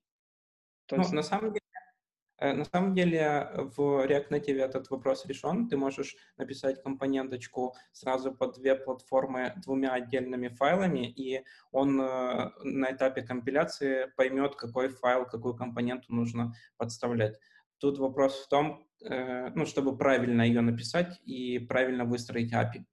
[0.92, 1.14] То ну, есть...
[1.14, 1.66] на самом деле,
[2.38, 5.70] э, на самом деле в React Native этот вопрос решен.
[5.70, 12.92] Ты можешь написать компоненточку сразу под две платформы двумя отдельными файлами, и он э, на
[12.92, 17.40] этапе компиляции поймет, какой файл, какую компоненту нужно подставлять.
[17.78, 22.84] Тут вопрос в том, э, ну, чтобы правильно ее написать и правильно выстроить API.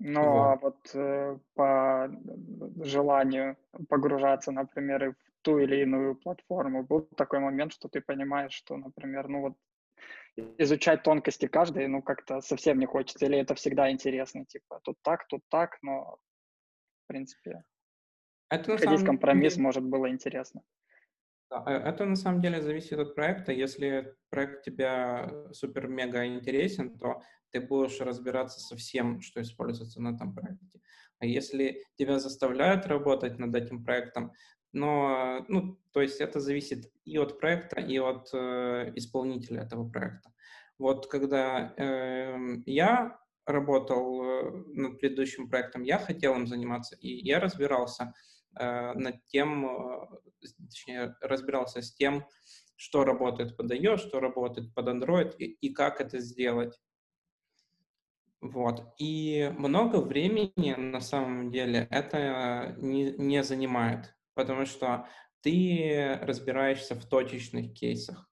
[0.00, 0.38] Ну, вот.
[0.38, 2.10] а вот э, по
[2.84, 3.56] желанию
[3.88, 9.28] погружаться, например, в ту или иную платформу, был такой момент, что ты понимаешь, что, например,
[9.28, 9.54] ну вот
[10.58, 15.26] изучать тонкости каждой, ну, как-то совсем не хочется, или это всегда интересно, типа, тут так,
[15.28, 16.18] тут так, но,
[17.04, 17.64] в принципе,
[18.50, 19.62] это на самом компромисс, деле...
[19.62, 20.60] может, было интересно.
[21.50, 23.52] Э, это на самом деле зависит от проекта.
[23.52, 30.34] Если проект тебя супер-мега интересен, то ты будешь разбираться со всем, что используется на этом
[30.34, 30.80] проекте.
[31.20, 34.32] А если тебя заставляют работать над этим проектом,
[34.72, 40.32] но, ну, то есть это зависит и от проекта, и от э, исполнителя этого проекта.
[40.78, 47.40] Вот когда э, я работал э, над предыдущим проектом, я хотел им заниматься, и я
[47.40, 48.14] разбирался
[48.58, 50.06] э, над тем, э,
[50.68, 52.26] точнее, разбирался с тем,
[52.76, 56.78] что работает под iOS, что работает под Android, и, и как это сделать.
[58.40, 58.84] Вот.
[58.98, 65.08] И много времени на самом деле это не, не занимает, потому что
[65.40, 68.30] ты разбираешься в точечных кейсах.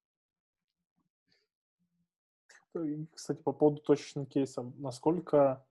[3.13, 5.67] Кстати, по поводу точечных кейсов, насколько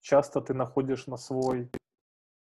[0.00, 1.70] часто ты находишь на свой,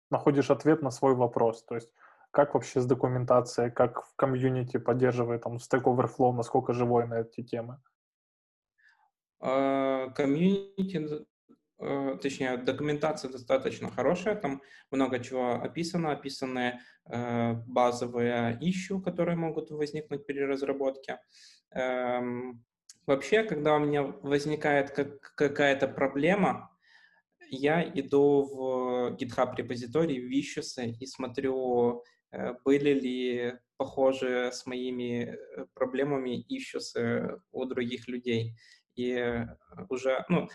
[0.09, 1.63] находишь ответ на свой вопрос?
[1.65, 1.93] То есть
[2.31, 7.43] как вообще с документацией, как в комьюнити поддерживает там Stack Overflow, насколько живой на эти
[7.43, 7.79] темы?
[9.39, 11.27] А, комьюнити,
[12.21, 14.61] точнее, документация достаточно хорошая, там
[14.91, 21.19] много чего описано, описаны э, базовые ищу, которые могут возникнуть при разработке.
[21.71, 22.63] Эм,
[23.05, 24.91] вообще, когда у меня возникает
[25.35, 26.69] какая-то проблема,
[27.49, 35.37] я иду в GitHub репозиторий, в issues и смотрю, э, были ли похожие с моими
[35.73, 38.53] проблемами issues у других людей
[38.95, 39.47] и э,
[39.87, 40.49] уже, ну,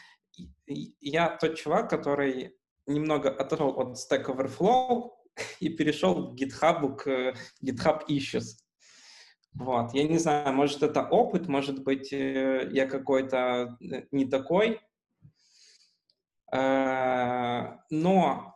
[1.01, 5.11] я тот чувак, который немного отошел от Stack Overflow
[5.61, 8.59] и перешел к GitHub, к GitHub Issues.
[9.55, 14.81] Вот, я не знаю, может это опыт, может быть э, я какой-то э, не такой,
[17.90, 18.55] но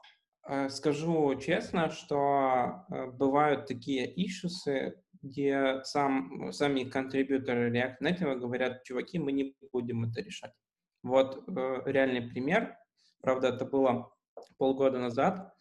[0.68, 9.32] скажу честно, что бывают такие issues, где сам, сами контрибьюторы React Native говорят, чуваки, мы
[9.32, 10.52] не будем это решать.
[11.02, 12.76] Вот э, реальный пример,
[13.20, 14.12] правда, это было
[14.56, 15.54] полгода назад,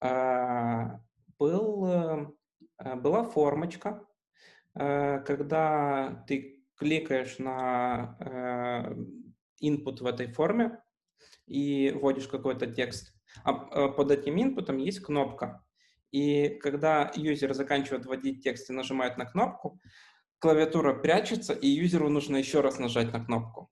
[0.00, 0.84] э,
[1.38, 4.06] был, э, была формочка,
[4.74, 8.94] э, когда ты кликаешь на э,
[9.62, 10.78] input в этой форме
[11.46, 15.64] и вводишь какой-то текст, а под этим инпутом есть кнопка,
[16.12, 19.80] и когда юзер заканчивает вводить текст и нажимает на кнопку,
[20.38, 23.70] клавиатура прячется, и юзеру нужно еще раз нажать на кнопку.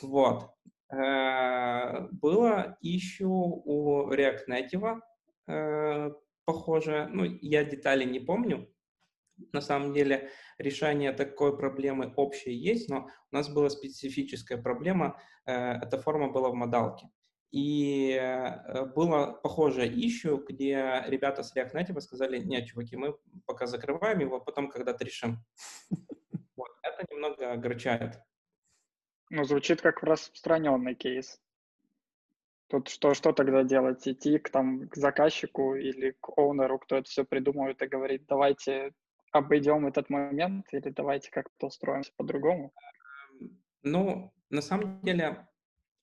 [0.00, 0.52] Вот.
[0.92, 3.30] Э, было ищу
[3.64, 5.00] у React Native
[5.46, 6.10] э,
[6.44, 8.68] похоже, ну, я детали не помню,
[9.52, 15.52] на самом деле решение такой проблемы общее есть, но у нас была специфическая проблема, э,
[15.54, 17.08] эта форма была в модалке.
[17.50, 18.18] И
[18.96, 23.14] было похожее ищу, где ребята с React Native сказали, нет, чуваки, мы
[23.44, 25.38] пока закрываем его, потом когда-то решим.
[26.56, 26.68] Вот.
[26.82, 28.20] Это немного огорчает.
[29.34, 31.40] Ну, звучит как распространенный кейс.
[32.68, 34.06] Тут что, что тогда делать?
[34.06, 38.92] Идти к, там, к заказчику или к оунеру, кто это все придумывает и говорит, давайте
[39.32, 42.74] обойдем этот момент или давайте как-то устроимся по-другому?
[43.82, 45.48] Ну, на самом деле,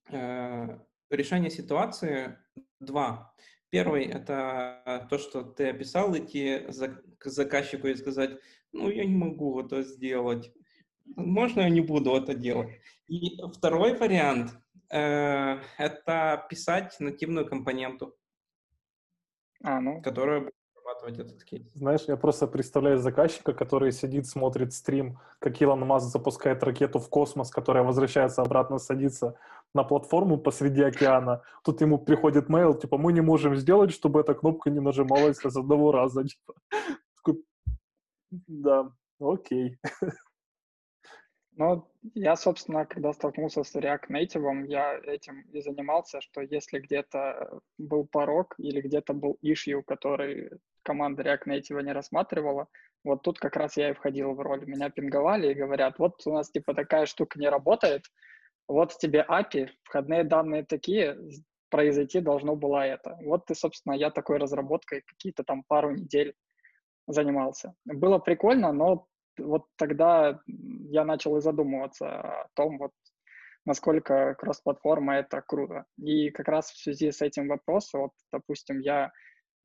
[0.09, 0.79] э,
[1.11, 2.35] решение ситуации
[2.79, 3.31] два.
[3.69, 8.39] Первый— это то, что ты описал, идти за, к заказчику и сказать,
[8.71, 10.51] ну, я не могу это сделать.
[11.15, 12.69] Можно я не буду это делать?
[13.07, 14.51] И второй вариант
[14.91, 18.15] э,— это писать нативную компоненту,
[19.63, 20.01] а, ну.
[20.01, 21.71] которая будет разрабатывать этот кейс.
[21.73, 27.09] Знаешь, я просто представляю заказчика, который сидит, смотрит стрим, как Илон Маск запускает ракету в
[27.09, 29.35] космос, которая возвращается обратно, садится
[29.73, 31.41] на платформу посреди океана.
[31.63, 35.55] Тут ему приходит мейл, типа, мы не можем сделать, чтобы эта кнопка не нажималась с
[35.55, 36.23] одного раза.
[36.23, 36.53] Типа.
[38.47, 39.77] Да, окей.
[41.59, 47.59] Ну, я, собственно, когда столкнулся с React Native, я этим и занимался, что если где-то
[47.77, 50.51] был порог или где-то был issue, который
[50.83, 52.69] команда React Native не рассматривала,
[53.03, 54.65] вот тут как раз я и входил в роль.
[54.65, 58.05] Меня пинговали и говорят, вот у нас типа такая штука не работает,
[58.69, 61.17] вот тебе API, входные данные такие,
[61.69, 63.17] произойти должно было это.
[63.21, 66.35] Вот ты, собственно, я такой разработкой какие-то там пару недель
[67.05, 67.73] занимался.
[67.83, 72.91] Было прикольно, но вот тогда я начал и задумываться о том, вот
[73.65, 75.85] насколько кросс-платформа это круто.
[75.97, 79.11] И как раз в связи с этим вопросом, вот, допустим, я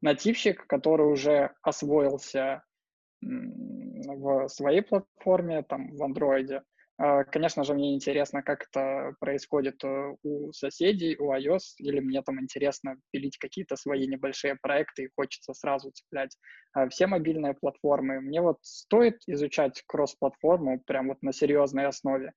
[0.03, 2.63] нативщик, который уже освоился
[3.23, 6.63] в своей платформе, там, в андроиде,
[7.25, 12.41] конечно же, мне интересно, как это происходит э, у соседей, у iOS, или мне там
[12.41, 16.37] интересно пилить какие-то свои небольшие проекты и хочется сразу цеплять
[16.73, 18.21] а, все мобильные платформы.
[18.21, 22.33] Мне вот стоит изучать кросс-платформу прям вот на серьезной основе,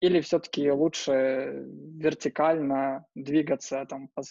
[0.00, 1.64] или все-таки лучше
[1.98, 4.22] вертикально двигаться там по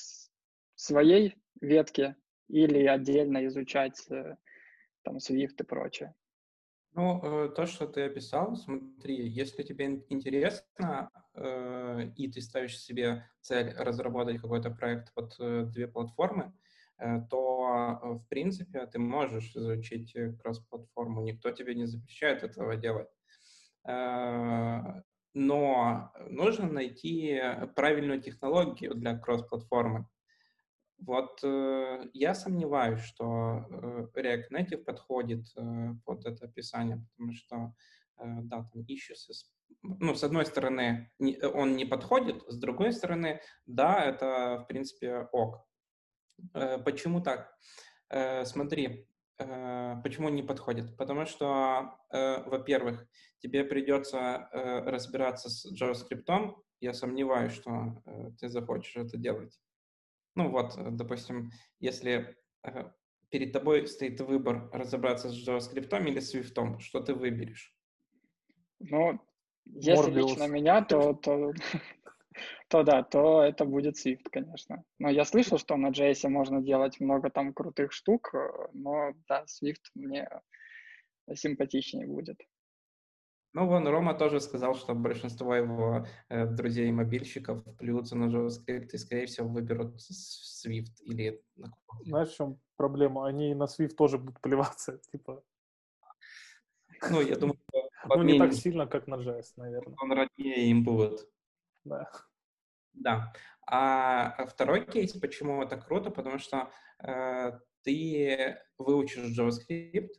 [0.75, 2.15] своей ветке
[2.49, 4.35] или отдельно изучать э,
[5.03, 6.13] там Swift и прочее?
[6.95, 13.29] Ну, э, то, что ты описал, смотри, если тебе интересно, э, и ты ставишь себе
[13.41, 16.53] цель разработать какой-то проект под э, две платформы,
[17.29, 23.09] то, в принципе, ты можешь изучить кросс-платформу, никто тебе не запрещает этого делать.
[23.83, 27.37] Но нужно найти
[27.75, 30.07] правильную технологию для кросс-платформы.
[30.97, 37.73] Вот э, я сомневаюсь, что э, React Native подходит э, под это описание, потому что,
[38.17, 39.45] э, да, там issues,
[39.81, 45.27] ну, с одной стороны, не, он не подходит, с другой стороны, да, это, в принципе,
[45.31, 45.65] ок.
[46.53, 47.53] Э, почему так?
[48.09, 50.95] Э, смотри, э, почему не подходит?
[50.97, 53.05] Потому что, э, во-первых,
[53.39, 59.59] тебе придется э, разбираться с JavaScript, я сомневаюсь, что э, ты захочешь это делать.
[60.35, 62.91] Ну вот, э, допустим, если э,
[63.29, 67.73] перед тобой стоит выбор разобраться с JavaScript или Swift, что ты выберешь?
[68.79, 69.19] Ну,
[69.65, 70.15] если Morbius.
[70.15, 71.53] лично меня, то, то,
[72.69, 74.83] то да, то это будет Swift, конечно.
[74.99, 79.45] Но я слышал, что на JS можно делать много там крутых штук, э, но да,
[79.45, 80.27] Swift мне
[81.33, 82.37] симпатичнее будет.
[83.55, 89.27] Ну, вон Рома тоже сказал, что большинство его э, друзей-мобильщиков плюются на JavaScript и, скорее
[89.27, 91.41] всего, выберут Swift или...
[92.03, 93.25] Знаешь, в чем проблема?
[93.25, 95.41] Они на Swift тоже будут плеваться, типа...
[97.09, 97.57] Ну, я думаю,
[98.05, 99.95] Ну, не так сильно, как на JS, наверное.
[100.01, 101.25] Он роднее им будет.
[101.85, 102.11] Да.
[102.93, 103.31] Да.
[103.65, 110.11] А второй кейс, почему это круто, потому что э, ты выучишь JavaScript,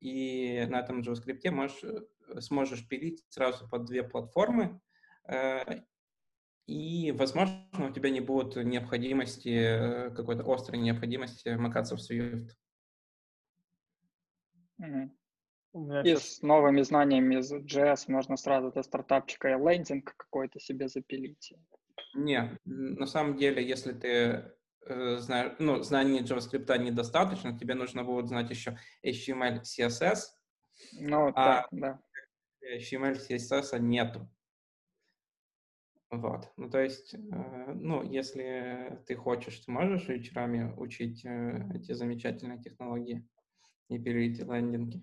[0.00, 2.00] и на этом JavaScript можешь э,
[2.40, 4.80] сможешь пилить сразу под две платформы,
[5.28, 5.82] э,
[6.66, 12.50] и, возможно, у тебя не будет необходимости, э, какой-то острой необходимости макаться в Swift.
[14.80, 15.10] Mm-hmm.
[15.74, 16.36] И сейчас...
[16.36, 21.54] с новыми знаниями из JS можно сразу до стартапчика и лендинг какой-то себе запилить.
[22.14, 24.52] Не, на самом деле, если ты
[24.86, 30.18] э, знаешь, ну, знаний JavaScript недостаточно, тебе нужно будет знать еще HTML, CSS.
[31.00, 32.00] Ну, а, да, да.
[32.62, 34.28] HTML, CSS нету.
[36.12, 36.52] Вот.
[36.58, 37.18] Ну, то есть, э,
[37.74, 43.26] ну, если ты хочешь, ты можешь вечерами учить э, эти замечательные технологии
[43.88, 45.02] и пилить лендинги.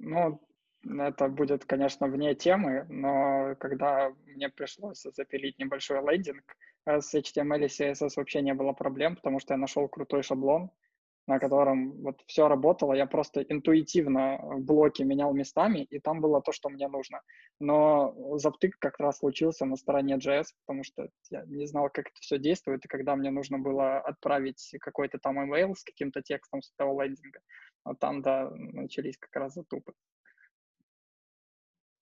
[0.00, 0.40] Ну,
[0.82, 7.64] это будет, конечно, вне темы, но когда мне пришлось запилить небольшой лендинг, э, с HTML
[7.64, 10.72] и CSS вообще не было проблем, потому что я нашел крутой шаблон,
[11.26, 16.52] на котором вот все работало, я просто интуитивно блоки менял местами, и там было то,
[16.52, 17.22] что мне нужно.
[17.60, 22.20] Но заптык как раз случился на стороне JS, потому что я не знал, как это
[22.20, 26.72] все действует, и когда мне нужно было отправить какой-то там email с каким-то текстом с
[26.76, 27.40] этого лендинга,
[27.84, 29.92] вот там, да, начались как раз затупы.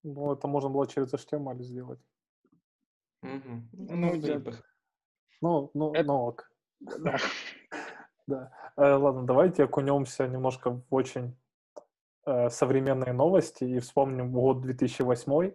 [0.03, 2.01] Ну, это можно было через HTML сделать.
[3.23, 3.63] Угу.
[3.73, 4.15] Ну, ну,
[5.41, 6.05] ну, ну, это...
[6.05, 6.51] ну ок.
[6.81, 7.19] Да.
[8.27, 8.53] Да.
[8.77, 11.37] Э, ладно, давайте окунемся немножко в очень
[12.25, 15.53] э, современные новости и вспомним год 2008,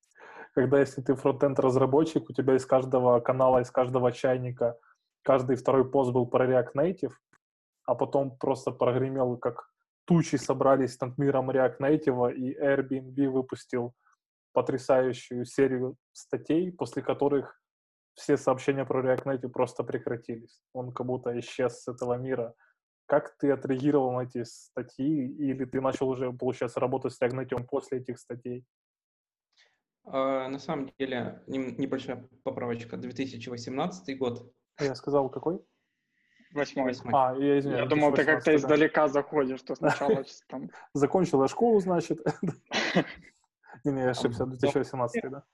[0.54, 4.76] когда если ты фронтенд-разработчик, у тебя из каждого канала, из каждого чайника
[5.22, 7.12] каждый второй пост был про React Native,
[7.84, 9.70] а потом просто прогремел, как
[10.04, 13.94] тучи собрались над миром React Native, и Airbnb выпустил
[14.52, 17.57] потрясающую серию статей, после которых
[18.18, 20.60] все сообщения про React Native просто прекратились.
[20.72, 22.54] Он как будто исчез с этого мира.
[23.06, 25.26] Как ты отреагировал на эти статьи?
[25.26, 28.66] Или ты начал уже, получается, работать с React Native после этих статей?
[30.04, 32.96] Uh, на самом деле, небольшая поправочка.
[32.96, 34.52] 2018 год.
[34.80, 35.60] Я сказал, какой?
[36.52, 36.94] Восьмой.
[37.12, 37.82] А, я извиняюсь.
[37.82, 40.70] Я думал, ты как-то издалека заходишь, что сначала там...
[40.94, 42.18] Закончила школу, значит.
[43.84, 45.44] Не-не, я ошибся, 2018, да.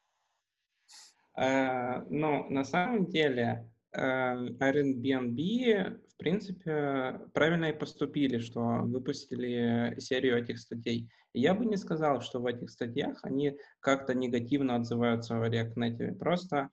[1.36, 10.38] Э, ну, на самом деле, э, Airbnb, в принципе, правильно и поступили, что выпустили серию
[10.38, 11.08] этих статей.
[11.32, 16.14] Я бы не сказал, что в этих статьях они как-то негативно отзываются о React Native.
[16.14, 16.70] Просто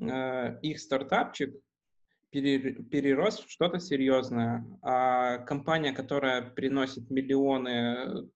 [0.00, 1.54] э, их стартапчик
[2.30, 4.64] перерос в что-то серьезное.
[4.82, 8.28] А компания, которая приносит миллионы,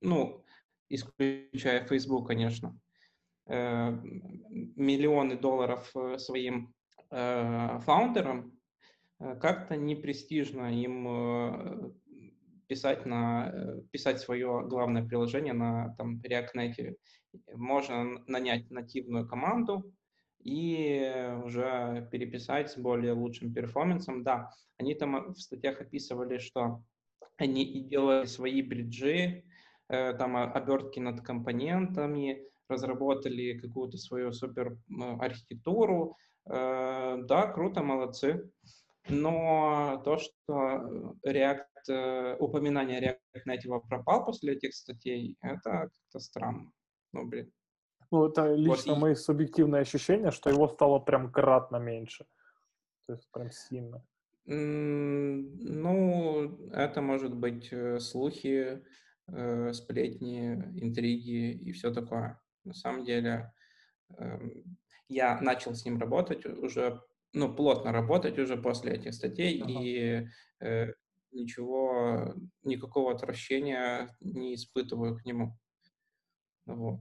[0.00, 0.44] ну,
[0.88, 2.78] исключая Facebook, конечно,
[3.46, 6.74] миллионы долларов э, своим
[7.10, 8.52] э, фаундерам,
[9.18, 11.94] как-то не престижно им
[12.66, 13.52] писать, на,
[13.92, 16.96] писать свое главное приложение на там, React Native.
[17.54, 19.94] Можно нанять нативную команду
[20.42, 24.24] и уже переписать с более лучшим перформансом.
[24.24, 26.82] Да, они там в статьях описывали, что
[27.36, 29.44] они и делали свои бриджи,
[29.86, 34.76] там обертки над компонентами, разработали какую-то свою супер
[35.20, 36.16] архитектуру.
[36.46, 38.50] Э, да, круто, молодцы.
[39.08, 46.70] Но то, что React, э, упоминание React Native пропал после этих статей, это как-то странно.
[47.12, 47.52] Ну, блин.
[48.10, 49.16] Ну, это лично вот мои и...
[49.16, 52.26] субъективные ощущения, что его стало прям кратно меньше.
[53.06, 54.04] То есть прям сильно.
[54.44, 55.88] Ну,
[56.72, 58.82] это может быть э, слухи,
[59.72, 62.41] сплетни, интриги и все такое.
[62.64, 63.52] На самом деле
[64.18, 64.76] эм,
[65.08, 67.00] я начал с ним работать уже,
[67.32, 69.72] ну, плотно работать уже после этих статей, ага.
[69.72, 70.26] и
[70.60, 70.92] э,
[71.32, 75.58] ничего, никакого отвращения не испытываю к нему.
[76.66, 77.00] Вот.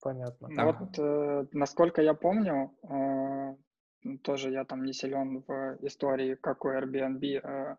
[0.00, 0.48] Понятно.
[0.56, 0.80] Так.
[0.80, 6.68] Вот, э, насколько я помню, э, тоже я там не силен в истории, как у
[6.70, 7.76] Airbnb Э,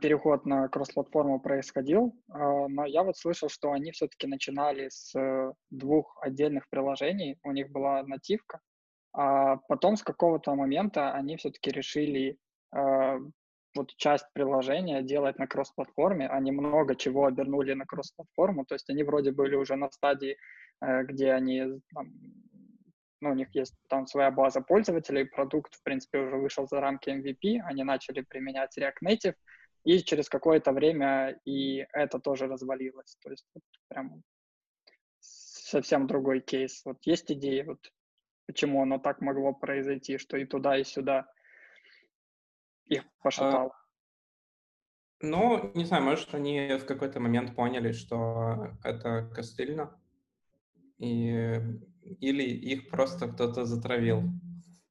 [0.00, 5.52] переход на кросс-платформу происходил, а, но я вот слышал, что они все-таки начинали с э,
[5.70, 8.60] двух отдельных приложений, у них была нативка,
[9.12, 12.38] а потом с какого-то момента они все-таки решили
[12.74, 13.18] э,
[13.74, 19.02] вот часть приложения делать на кросс-платформе, они много чего обернули на кросс-платформу, то есть они
[19.02, 20.36] вроде были уже на стадии,
[20.80, 22.12] где они, там,
[23.20, 27.08] ну, у них есть там своя база пользователей, продукт, в принципе, уже вышел за рамки
[27.08, 29.34] MVP, они начали применять React Native,
[29.84, 33.16] и через какое-то время и это тоже развалилось.
[33.22, 34.22] То есть вот прям
[35.20, 36.82] совсем другой кейс.
[36.84, 37.92] Вот есть идеи, вот
[38.46, 41.26] почему оно так могло произойти, что и туда, и сюда
[42.86, 43.72] их пошатало.
[43.74, 43.82] А,
[45.20, 49.98] ну, не знаю, может, они в какой-то момент поняли, что это костыльно,
[50.98, 51.60] и,
[52.20, 54.24] или их просто кто-то затравил.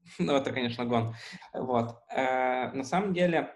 [0.19, 1.13] ну, это, конечно, гон.
[1.53, 2.01] Вот.
[2.09, 3.55] Э, на самом деле,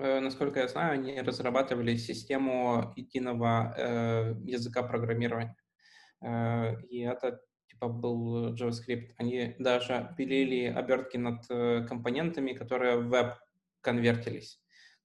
[0.00, 5.56] насколько я знаю, они разрабатывали систему единого э, языка программирования.
[6.22, 7.40] Э, и это
[7.80, 9.12] типа был JavaScript.
[9.16, 13.34] Они даже пилили обертки над э, компонентами, которые в веб
[13.80, 14.60] конвертились.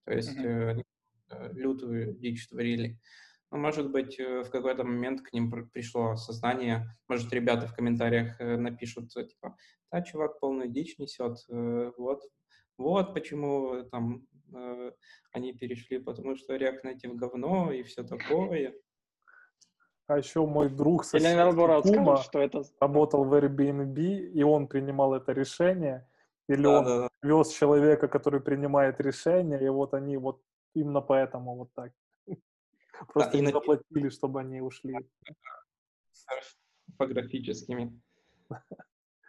[0.06, 0.84] То есть mm-hmm.
[1.32, 3.00] э, лютую дичь творили.
[3.52, 6.88] Ну, может быть, э, в какой-то момент к ним пришло сознание.
[7.08, 9.56] Может, ребята в комментариях напишут, типа,
[9.91, 11.38] да, чувак полную дичь несет,
[11.98, 12.22] вот,
[12.78, 14.91] вот почему там э,
[15.32, 18.74] они перешли, потому что React Native говно и все такое.
[20.08, 22.64] А еще мой друг сосед Или наоборот, Кума скажут, что это...
[22.80, 26.08] работал в Airbnb, и он принимал это решение,
[26.47, 27.10] или да, он да, да.
[27.24, 30.41] вез человека, который принимает решение, и вот они вот
[30.76, 31.91] именно поэтому вот так.
[33.14, 34.95] Просто да, им заплатили, чтобы они ушли.
[36.88, 37.99] Типографическими.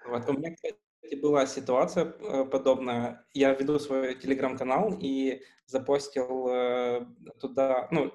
[0.09, 0.29] Вот.
[0.29, 0.79] У меня, кстати,
[1.15, 3.25] была ситуация э, подобная.
[3.33, 7.07] Я веду свой телеграм-канал и запостил э,
[7.41, 8.13] туда, ну,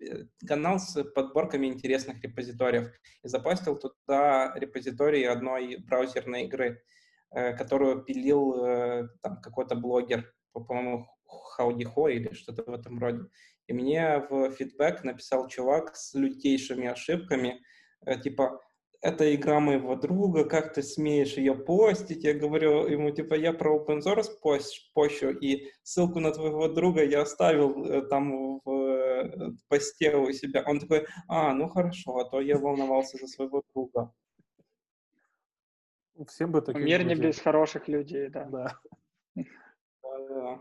[0.00, 2.88] э, канал с подборками интересных репозиториев.
[3.22, 6.82] И запостил туда репозиторий одной браузерной игры,
[7.30, 13.28] которую пилил там какой-то блогер, по-моему, Хаудихо или что-то в этом роде.
[13.66, 17.60] И мне в фидбэк написал чувак с лютейшими ошибками,
[18.22, 18.60] типа
[19.04, 22.24] это игра моего друга, как ты смеешь ее постить?
[22.24, 24.30] Я говорю ему, типа, я про open source
[24.94, 30.64] пощу, и ссылку на твоего друга я оставил э, там в э, посте у себя.
[30.66, 34.10] Он такой, а, ну хорошо, а то я волновался за своего друга.
[36.26, 38.78] Всем бы таких Мир не без хороших людей, да.
[40.28, 40.60] Да.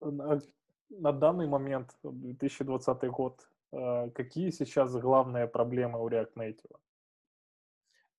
[0.00, 0.40] На,
[0.88, 6.78] на данный момент, 2020 год, э, какие сейчас главные проблемы у React Native?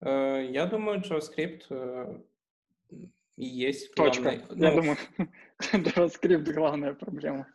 [0.06, 2.20] Э, я думаю, JavaScript э,
[3.38, 4.36] и есть Точка.
[4.38, 4.98] Главный, Я ну, думаю,
[5.60, 7.48] JavaScript главная проблема.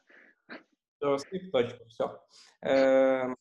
[1.03, 2.23] JavaScript, точка, все.
[2.63, 3.37] Эм,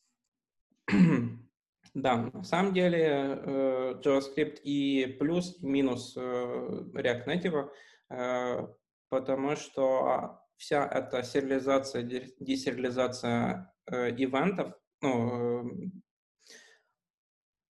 [1.93, 8.76] да, на самом деле э, JavaScript и плюс, и минус React Native,
[9.10, 15.91] потому что вся эта сериализация, десериализация ивентов, ну,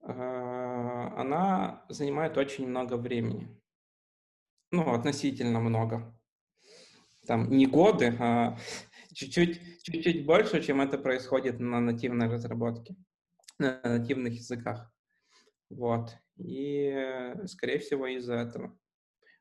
[0.08, 0.37] а,
[1.18, 3.48] она занимает очень много времени.
[4.72, 6.16] Ну, относительно много.
[7.26, 8.56] Там не годы, а
[9.14, 12.96] чуть-чуть, чуть-чуть больше, чем это происходит на нативной разработке,
[13.58, 14.94] на нативных языках.
[15.72, 16.16] Вот.
[16.38, 18.78] И, скорее всего, из-за этого.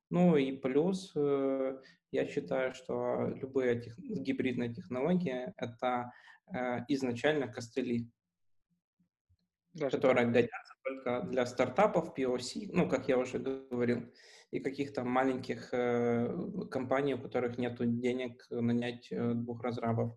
[0.08, 1.78] Ну и плюс, э,
[2.10, 6.10] я считаю, что любые тех, гибридные технологии— это
[6.54, 8.08] э, изначально костыли.
[9.76, 14.02] Даже которые годятся только для стартапов, POC, ну, как я уже говорил,
[14.50, 16.34] и каких-то маленьких э,
[16.70, 20.16] компаний, у которых нет денег нанять э, двух разрабов.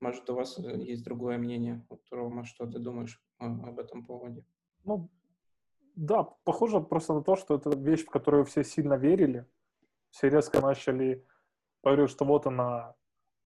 [0.00, 1.86] Может, у вас э, есть другое мнение?
[1.88, 4.44] Вот, Рома, что ты думаешь о, об этом поводе?
[4.84, 5.10] Ну,
[5.94, 9.46] да, похоже просто на то, что это вещь, в которую все сильно верили.
[10.10, 11.24] Все резко начали
[11.82, 12.94] говорить, что вот она,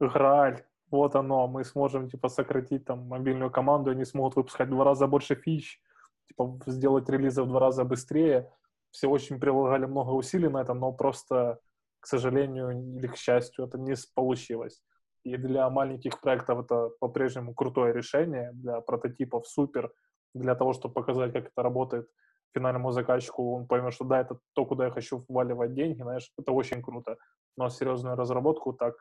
[0.00, 4.84] Грааль, вот оно, мы сможем, типа, сократить там мобильную команду, они смогут выпускать в два
[4.84, 5.80] раза больше фич,
[6.28, 8.50] типа, сделать релизы в два раза быстрее.
[8.90, 11.60] Все очень прилагали много усилий на это, но просто,
[12.00, 14.82] к сожалению или к счастью, это не получилось.
[15.24, 19.92] И для маленьких проектов это по-прежнему крутое решение, для прототипов супер,
[20.34, 22.08] для того, чтобы показать, как это работает
[22.54, 26.52] финальному заказчику, он поймет, что да, это то, куда я хочу вваливать деньги, знаешь, это
[26.52, 27.18] очень круто.
[27.56, 28.94] Но серьезную разработку так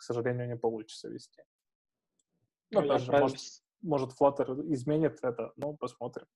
[0.00, 1.42] к сожалению, не получится вести.
[2.70, 3.38] Ну, ну даже, может,
[3.82, 6.26] может, Flutter изменит это, но посмотрим.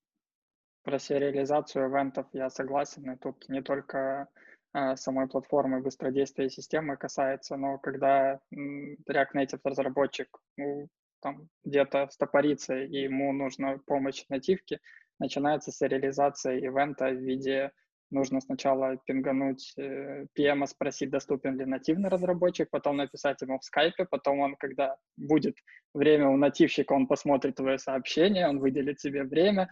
[0.82, 4.28] Про сериализацию ивентов я согласен, и тут не только
[4.74, 10.88] э, самой платформы быстродействия системы касается, но когда React Native разработчик ну,
[11.20, 14.78] там где-то стопорится, и ему нужна помощь нативки,
[15.18, 17.72] начинается сериализация ивента в виде
[18.10, 24.04] нужно сначала пингануть э, PM, спросить, доступен ли нативный разработчик, потом написать ему в скайпе,
[24.04, 25.56] потом он, когда будет
[25.94, 29.68] время у нативщика, он посмотрит твое сообщение, он выделит себе время,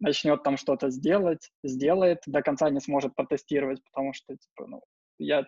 [0.00, 4.82] начнет там что-то сделать, сделает, до конца не сможет протестировать, потому что, типа, ну,
[5.18, 5.46] я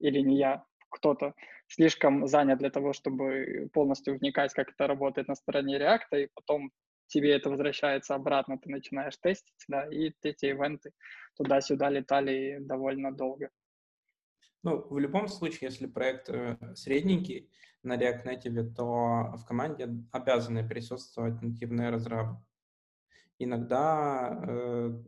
[0.00, 1.34] или не я, кто-то
[1.68, 6.70] слишком занят для того, чтобы полностью вникать, как это работает на стороне React, и потом
[7.12, 10.92] тебе это возвращается обратно, ты начинаешь тестить, да, и эти ивенты
[11.36, 13.50] туда-сюда летали довольно долго.
[14.62, 17.50] Ну, в любом случае, если проект э, средненький
[17.82, 22.36] на React Native, то в команде обязаны присутствовать нативные разрабы.
[23.38, 25.02] Иногда э,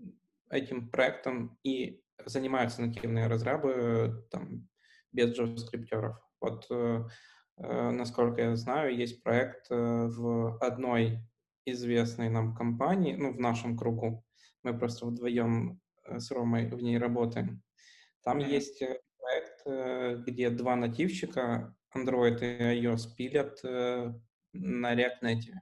[0.50, 4.68] этим проектом и занимаются нативные разрабы там,
[5.12, 6.16] без JavaScript.
[6.40, 7.04] Вот, э,
[7.58, 11.20] э, насколько я знаю, есть проект э, в одной
[11.66, 14.24] известной нам компании, ну, в нашем кругу.
[14.62, 17.62] Мы просто вдвоем э, с Ромой в ней работаем.
[18.22, 18.50] Там mm-hmm.
[18.50, 23.62] есть э, проект, э, где два нативщика, Android и iOS, пилят
[24.52, 25.58] на React Native.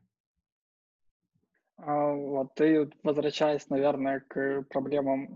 [1.76, 5.26] А, вот ты, возвращаясь, наверное, к проблемам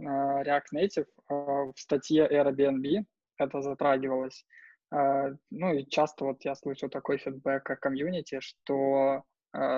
[0.42, 3.04] React Native, в статье Airbnb
[3.38, 4.46] это затрагивалось.
[4.90, 9.24] Ну и часто вот я слышу такой фидбэк о комьюнити, что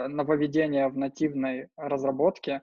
[0.09, 2.63] нововведения в нативной разработке,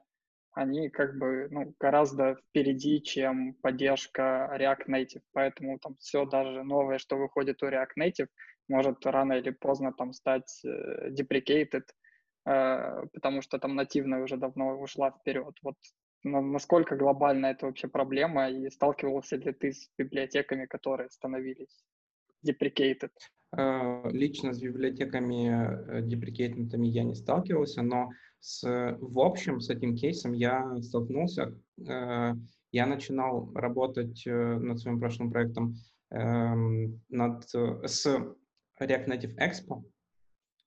[0.55, 5.21] они как бы ну, гораздо впереди, чем поддержка React Native.
[5.33, 8.27] Поэтому там все даже новое, что выходит у React Native,
[8.69, 11.83] может рано или поздно там стать э, deprecated,
[12.45, 15.55] э, потому что там нативная уже давно ушла вперед.
[15.61, 15.75] Вот
[16.23, 21.83] насколько глобальна это вообще проблема, и сталкивался ли ты с библиотеками, которые становились
[22.47, 23.11] deprecated?
[23.57, 30.33] Э, лично с библиотеками деприкейтнутыми я не сталкивался, но с, в общем с этим кейсом
[30.33, 31.57] я столкнулся.
[31.87, 32.33] Э,
[32.71, 35.75] я начинал работать э, над своим прошлым проектом
[36.11, 38.05] эм, над, с
[38.79, 39.83] React Native Expo,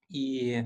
[0.09, 0.63] и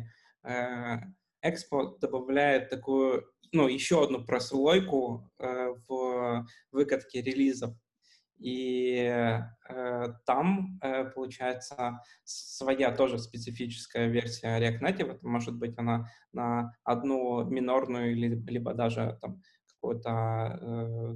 [1.43, 7.75] Expo добавляет такую, ну, еще одну прослойку э, в выкатке релизов.
[8.43, 8.95] И
[9.69, 15.11] э, там, э, получается, своя тоже специфическая версия React Native.
[15.15, 21.15] Это может быть она на одну минорную или, либо даже там какую-то э,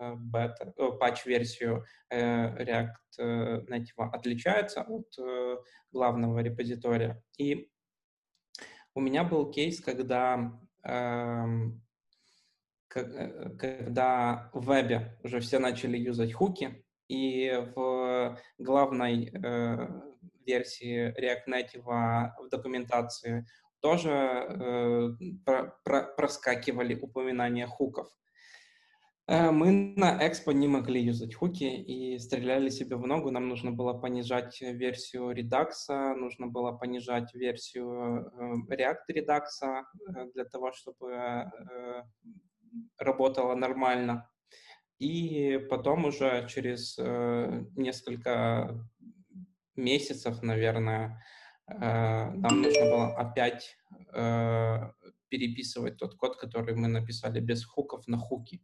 [0.00, 5.56] э бета, патч-версию э, React э, Native отличается от э,
[5.92, 7.22] главного репозитория.
[7.36, 7.68] И
[8.94, 11.44] у меня был кейс, когда Э,
[12.90, 19.88] когда в вебе уже все начали юзать хуки, и в главной э,
[20.46, 23.46] версии React Native в документации
[23.80, 25.08] тоже э,
[25.44, 28.08] про, про, проскакивали упоминания хуков.
[29.26, 33.30] Э, мы на Expo не могли юзать хуки и стреляли себе в ногу.
[33.30, 38.30] Нам нужно было понижать версию Redux, нужно было понижать версию
[38.68, 42.04] э, React Redux э, для того, чтобы
[42.98, 44.30] работала нормально.
[44.98, 48.78] И потом уже через э, несколько
[49.74, 51.24] месяцев, наверное,
[51.66, 53.76] э, нам нужно было опять
[54.12, 54.92] э,
[55.28, 58.62] переписывать тот код, который мы написали без хуков на хуки.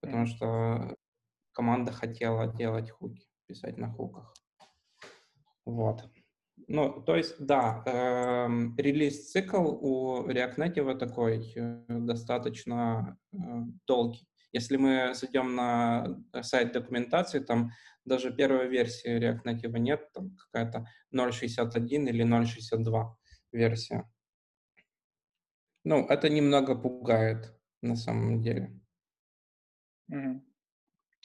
[0.00, 0.96] Потому что
[1.52, 4.34] команда хотела делать хуки, писать на хуках.
[5.64, 6.04] Вот.
[6.66, 8.46] Ну, то есть, да, э,
[8.78, 13.36] релиз-цикл у React Native такой э, достаточно э,
[13.86, 14.26] долгий.
[14.52, 17.72] Если мы зайдем на сайт документации, там
[18.04, 23.14] даже первой версии React Native нет, там какая-то 0.61 или 0.62
[23.52, 24.10] версия.
[25.84, 28.80] Ну, это немного пугает на самом деле.
[30.10, 30.40] Mm-hmm.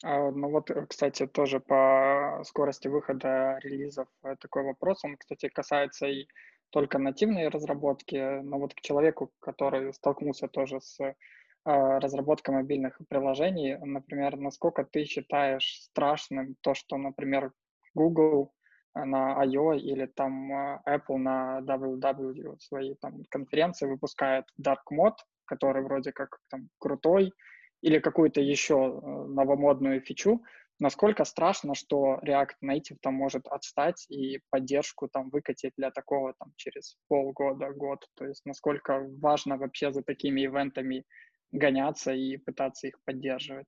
[0.03, 5.03] А, ну вот, э, кстати, тоже по скорости выхода релизов э, такой вопрос.
[5.03, 6.27] Он, кстати, касается и
[6.69, 10.99] только нативной разработки, но вот к человеку, который столкнулся тоже с
[11.65, 17.51] а, разработкой мобильных приложений, например, насколько ты считаешь страшным то, что, например,
[17.95, 18.53] Google
[18.93, 19.73] на I.O.
[19.73, 26.69] или там Apple на WW свои там конференции выпускает Dark Mode, который вроде как там
[26.77, 27.33] крутой,
[27.81, 30.43] или какую-то еще э, новомодную фичу,
[30.79, 36.51] насколько страшно, что React Native там может отстать и поддержку там выкатить для такого там
[36.55, 38.05] через полгода, год.
[38.15, 41.03] То есть насколько важно вообще за такими ивентами
[41.51, 43.67] гоняться и пытаться их поддерживать.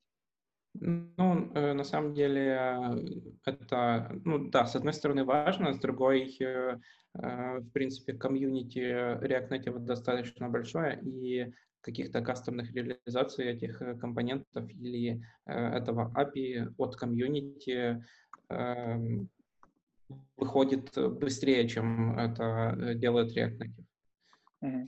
[0.74, 2.58] Ну, э, на самом деле,
[3.46, 6.78] это, ну да, с одной стороны важно, с другой, э,
[7.14, 11.52] в принципе, комьюнити React Native достаточно большое, и
[11.82, 18.04] каких-то кастомных реализаций этих э, компонентов или э, этого API от комьюнити
[18.50, 19.30] эм,
[20.38, 23.86] выходит быстрее, чем это э, делает React Native.
[24.64, 24.88] Mm-hmm.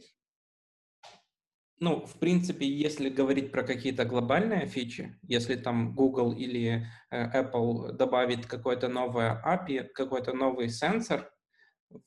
[1.79, 8.45] Ну, в принципе, если говорить про какие-то глобальные фичи, если там Google или Apple добавит
[8.45, 11.29] какое-то новое API, какой-то новый сенсор,
[11.89, 11.99] в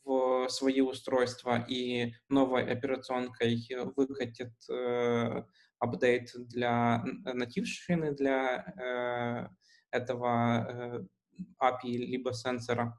[0.49, 3.67] свои устройства и новой операционкой
[3.97, 5.43] выкатит э,
[5.79, 9.49] апдейт для натившины для э,
[9.91, 11.05] этого э,
[11.63, 12.99] API либо сенсора,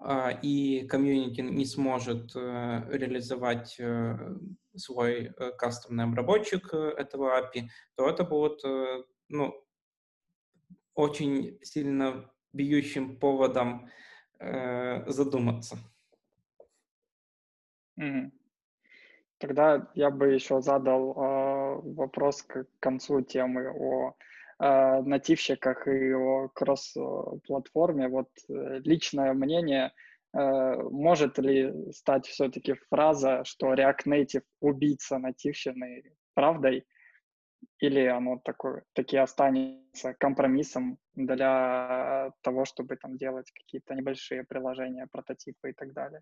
[0.00, 4.36] э, и комьюнити не сможет э, реализовать э,
[4.76, 9.54] свой э, кастомный обработчик э, этого API, то это будет э, ну,
[10.94, 13.90] очень сильно бьющим поводом
[14.38, 15.78] э, задуматься.
[17.98, 18.30] Mm.
[19.38, 24.14] Тогда я бы еще задал э, вопрос к концу темы о
[24.58, 28.08] э, нативщиках и о кросс-платформе.
[28.08, 29.92] Вот э, личное мнение,
[30.32, 36.86] э, может ли стать все-таки фраза, что React Native убийца нативщины правдой?
[37.80, 45.70] или оно такое, таки останется компромиссом для того, чтобы там делать какие-то небольшие приложения, прототипы
[45.70, 46.20] и так далее?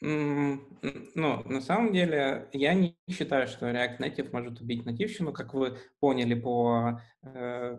[0.00, 0.62] Ну,
[1.14, 6.34] на самом деле, я не считаю, что React Native может убить нативщину, как вы поняли
[6.34, 7.78] по э,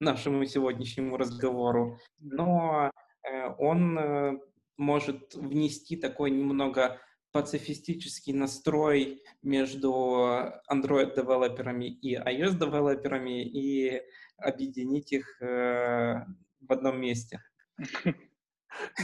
[0.00, 2.90] нашему сегодняшнему разговору, но
[3.22, 4.38] э, он э,
[4.76, 7.00] может внести такой немного
[7.30, 14.02] пацифистический настрой между Android-девелоперами и iOS-девелоперами и
[14.36, 16.24] объединить их э,
[16.60, 17.40] в одном месте.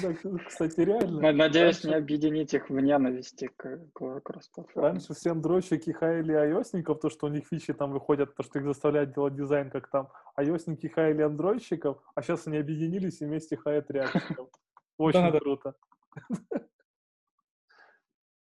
[0.02, 0.14] Да,
[0.46, 1.32] кстати, реально.
[1.32, 4.88] Надеюсь, не объединить их в ненависти к, к кросс-платформе.
[4.88, 8.64] Раньше все андроидщики хаяли айосников, то, что у них фичи там выходят, то, что их
[8.64, 13.90] заставляют делать дизайн, как там айосники хаяли андроидщиков, а сейчас они объединились и вместе хаят
[13.90, 14.48] реакторов.
[14.98, 15.74] Очень круто.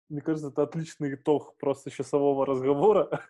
[0.10, 3.22] мне кажется, это отличный итог просто часового разговора.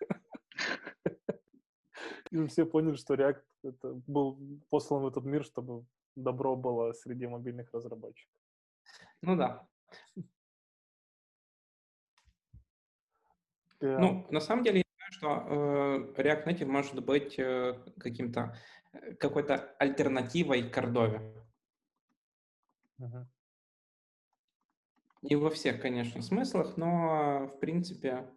[2.30, 5.84] И все поняли, что React это был послан в этот мир, чтобы
[6.16, 8.34] добро было среди мобильных разработчиков.
[9.22, 9.68] Ну да.
[13.80, 13.98] Yeah.
[13.98, 18.56] Ну, на самом деле, я знаю, что э, React Native может быть э, каким-то
[18.92, 21.20] э, какой-то альтернативой к Cordova.
[22.98, 23.26] Uh-huh.
[25.20, 28.32] Не во всех, конечно, смыслах, но в принципе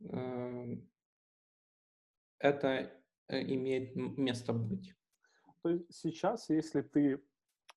[0.00, 0.76] э,
[2.40, 2.92] это
[3.28, 4.97] э, имеет место быть.
[5.68, 7.20] То есть сейчас, если ты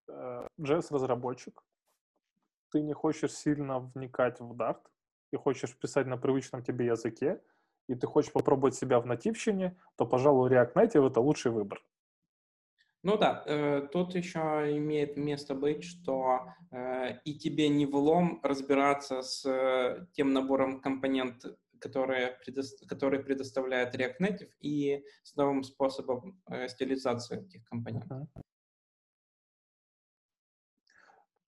[0.07, 1.61] э, JS-разработчик,
[2.71, 4.79] ты не хочешь сильно вникать в Dart,
[5.33, 7.41] и хочешь писать на привычном тебе языке,
[7.89, 11.83] и ты хочешь попробовать себя в нативщине, то, пожалуй, React Native— это лучший выбор.
[13.03, 14.39] Ну да, э, тут еще
[14.77, 21.43] имеет место быть, что э, и тебе не влом разбираться с э, тем набором компонент,
[21.81, 22.61] которые, предо...
[22.87, 28.27] которые предоставляет React Native, и с новым способом э, стилизации этих компонентов.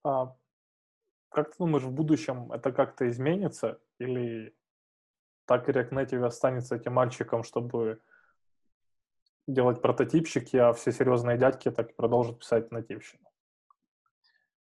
[0.03, 0.35] А,
[1.29, 3.79] как ты думаешь, в будущем это как-то изменится?
[3.99, 4.55] Или
[5.45, 8.01] так React Native останется этим мальчиком, чтобы
[9.47, 13.29] делать прототипчики, а все серьезные дядьки так и продолжат писать нативщину?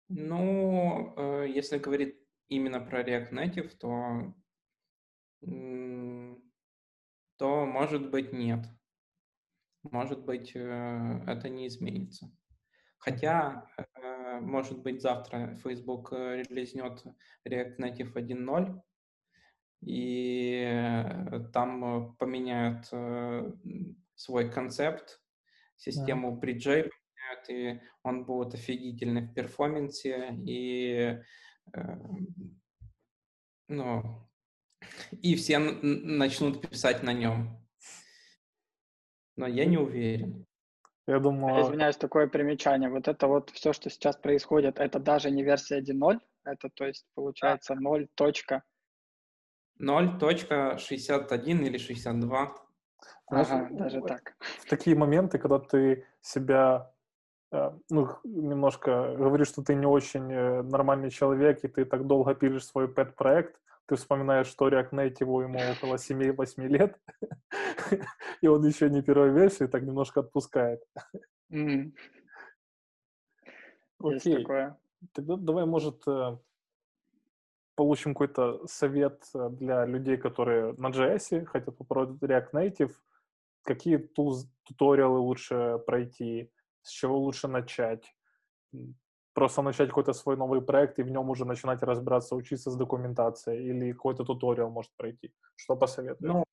[0.09, 2.17] Ну, э, если говорить
[2.49, 4.34] именно про React Native, то,
[7.38, 8.66] то может быть нет.
[9.84, 12.32] Может быть, э, это не изменится.
[13.00, 17.04] Хотя, э, может быть, завтра Facebook релизнет
[17.48, 18.82] React Native 1.0,
[19.82, 22.86] и там поменяют
[24.14, 25.20] свой концепт,
[25.78, 31.20] систему бриджей поменяют, и он будет офигительный в перформансе, и
[31.74, 31.98] э,
[33.68, 34.30] ну,
[35.21, 37.57] и все начнут писать на нем.
[39.38, 40.45] Но я не уверен.
[41.07, 41.63] Я думаю...
[41.63, 42.89] Извиняюсь, такое примечание.
[42.89, 47.05] Вот это вот все, что сейчас происходит, это даже не версия 1.0, это то есть
[47.15, 48.07] получается 0.
[49.82, 52.55] 0.61 или 62.
[53.29, 54.36] Знаешь, ага, даже так.
[54.59, 56.93] В такие моменты, когда ты себя
[57.51, 62.36] э, ну, немножко говоришь, что ты не очень э, нормальный человек, и ты так долго
[62.36, 63.59] пилишь свой пэт-проект,
[63.92, 66.98] ты вспоминаешь, что React Native ему около 7-8 лет,
[68.42, 70.82] и он еще не первой версии, так немножко отпускает.
[74.00, 74.46] Окей.
[75.12, 76.38] Тогда давай, может, э,
[77.76, 82.94] получим какой-то совет для людей, которые на JS хотят попробовать React Native,
[83.64, 86.50] какие туз, туториалы лучше пройти,
[86.82, 88.16] с чего лучше начать.
[89.34, 93.69] Просто начать какой-то свой новый проект и в нем уже начинать разбираться, учиться с документацией
[93.69, 95.34] или какой-то туториал может пройти.
[95.55, 96.34] Что посоветуешь?
[96.34, 96.43] Ну,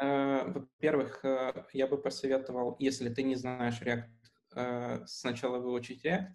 [0.00, 4.10] э, во-первых, э, я бы посоветовал, если ты не знаешь React,
[4.56, 6.34] э, сначала выучить React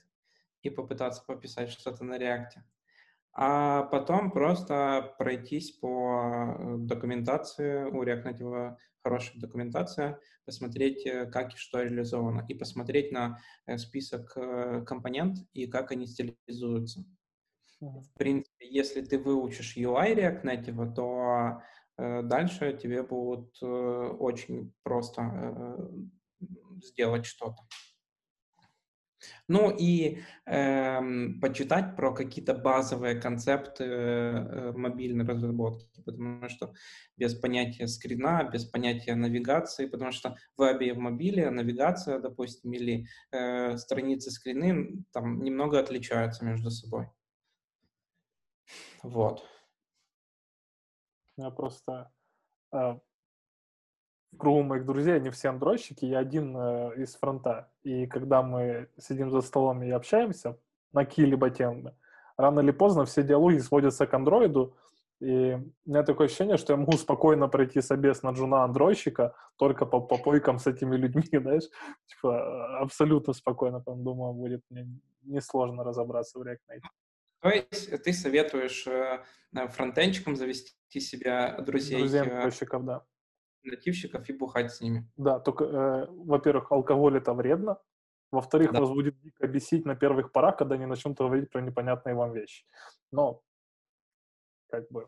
[0.62, 2.62] и попытаться пописать что-то на React
[3.40, 8.76] а потом просто пройтись по э, документации, у React Native
[9.08, 14.34] хорошая документация, посмотреть, э, как и что реализовано, и посмотреть на э, список
[14.86, 17.06] компонент и как они стилизуются.
[17.80, 21.62] В принципе, если ты выучишь UI React Native, то
[21.98, 25.78] дальше тебе будет очень просто
[26.82, 27.64] сделать что-то.
[29.48, 31.00] Ну и э,
[31.42, 36.74] почитать про какие-то базовые концепты э, мобильной разработки, потому что
[37.18, 42.74] без понятия скрина, без понятия навигации, потому что в вебе и в мобиле навигация, допустим,
[42.74, 47.08] или э, страницы скрины там немного отличаются между собой.
[49.04, 49.44] Вот.
[51.38, 52.12] Я просто
[52.74, 53.00] э,
[54.32, 57.72] в кругу моих друзей, они все андроидщики, я один э, из фронта.
[57.84, 60.58] И когда мы сидим за столом и общаемся
[60.94, 61.96] на какие-либо темы,
[62.38, 64.76] рано или поздно все диалоги сводятся к андроиду,
[65.20, 69.86] и у меня такое ощущение, что я могу спокойно пройти собес на джуна андроидщика только
[69.88, 71.68] по попойкам с этими людьми, знаешь,
[72.06, 74.88] типа абсолютно спокойно, там, думаю, будет мне
[75.24, 76.90] несложно разобраться в React Native.
[77.42, 79.24] То есть ты советуешь э,
[79.70, 82.00] фронтенчикам завести себя друзей?
[82.00, 82.52] Друзей э,
[82.82, 83.04] да
[83.64, 85.10] нативщиков и бухать с ними.
[85.18, 87.78] Да, только, э, во-первых, алкоголь это вредно,
[88.32, 88.82] во-вторых, да.
[88.82, 92.66] вас будет дико бесить на первых порах, когда они начнут говорить про непонятные вам вещи.
[93.12, 93.42] Но,
[94.70, 95.08] как бы,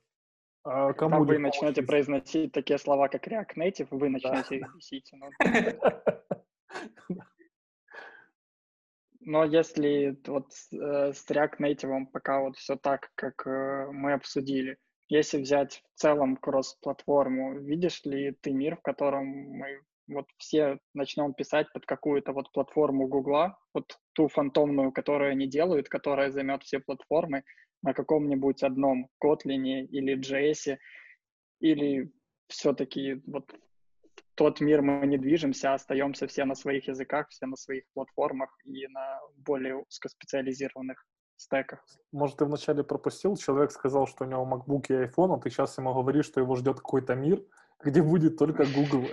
[0.63, 5.11] а кому Когда вы начнете произносить такие слова, как React Native, вы начнете их бесить.
[5.13, 5.29] Ну.
[9.21, 14.77] Но если вот э, с React Native пока вот все так, как э, мы обсудили,
[15.09, 21.33] если взять в целом кросс-платформу, видишь ли ты мир, в котором мы вот все начнем
[21.33, 26.79] писать под какую-то вот платформу Гугла, вот ту фантомную, которую они делают, которая займет все
[26.79, 27.43] платформы
[27.81, 30.77] на каком-нибудь одном Kotlin или JS,
[31.59, 32.11] или
[32.47, 33.51] все-таки вот
[34.35, 38.49] тот мир мы не движемся, а остаемся все на своих языках, все на своих платформах
[38.63, 41.05] и на более узкоспециализированных
[41.41, 41.83] стеках.
[42.11, 45.77] Может, ты вначале пропустил, человек сказал, что у него MacBook и iPhone, а ты сейчас
[45.77, 47.41] ему говоришь, что его ждет какой-то мир,
[47.83, 49.07] где будет только Google.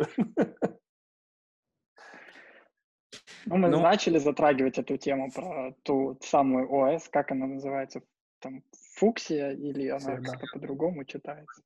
[3.46, 8.02] Ну, мы ну, начали затрагивать эту тему про ту самую ОС, как она называется,
[8.40, 8.64] там,
[8.96, 11.62] Фуксия или она как-то по-другому читается?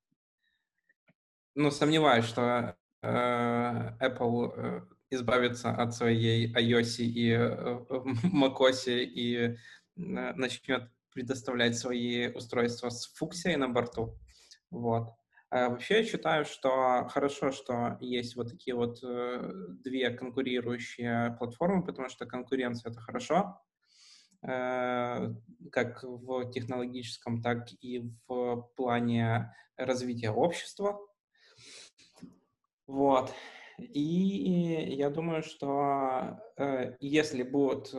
[1.55, 4.81] Ну, сомневаюсь, что э, Apple э,
[5.11, 7.81] избавится от своей iOS и э,
[8.33, 9.57] macOS и э,
[10.01, 14.19] начнет предоставлять свои устройства с фуксией на борту.
[14.71, 15.11] Вот.
[15.51, 19.51] А вообще я считаю, что хорошо, что есть вот такие вот э,
[19.83, 23.61] две конкурирующие платформы, потому что конкуренция— это хорошо,
[24.43, 25.35] э,
[25.73, 31.01] как в технологическом, так и в плане развития общества.
[32.87, 33.35] Вот.
[33.77, 37.93] И я думаю, что э, если будет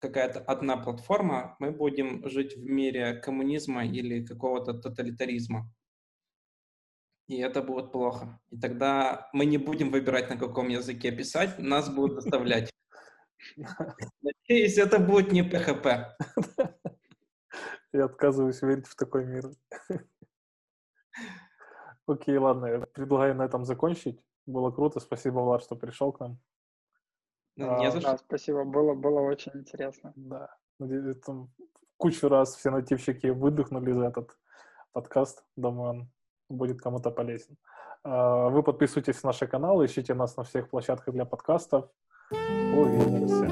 [0.00, 5.70] какая-то одна платформа, мы будем жить в мире коммунизма или какого-то тоталитаризма
[7.28, 8.40] и это будет плохо.
[8.50, 12.72] И тогда мы не будем выбирать, на каком языке писать, нас будут заставлять.
[14.22, 16.06] Надеюсь, это будет не PHP.
[17.92, 19.50] Я отказываюсь верить в такой мир.
[22.06, 24.22] Окей, ладно, предлагаю на этом закончить.
[24.46, 26.38] Было круто, спасибо, Влад, что пришел к нам.
[27.58, 28.12] Не а, за что.
[28.12, 30.12] Да, спасибо, было, было очень интересно.
[30.16, 30.48] Да,
[31.26, 31.50] там
[31.96, 34.36] кучу раз все нативщики выдохнули за этот
[34.92, 35.44] подкаст.
[35.56, 36.08] Думаю, он
[36.48, 37.56] будет кому-то полезен.
[38.04, 41.90] А, вы подписывайтесь на наши каналы, ищите нас на всех площадках для подкастов.
[42.30, 43.48] Увидимся.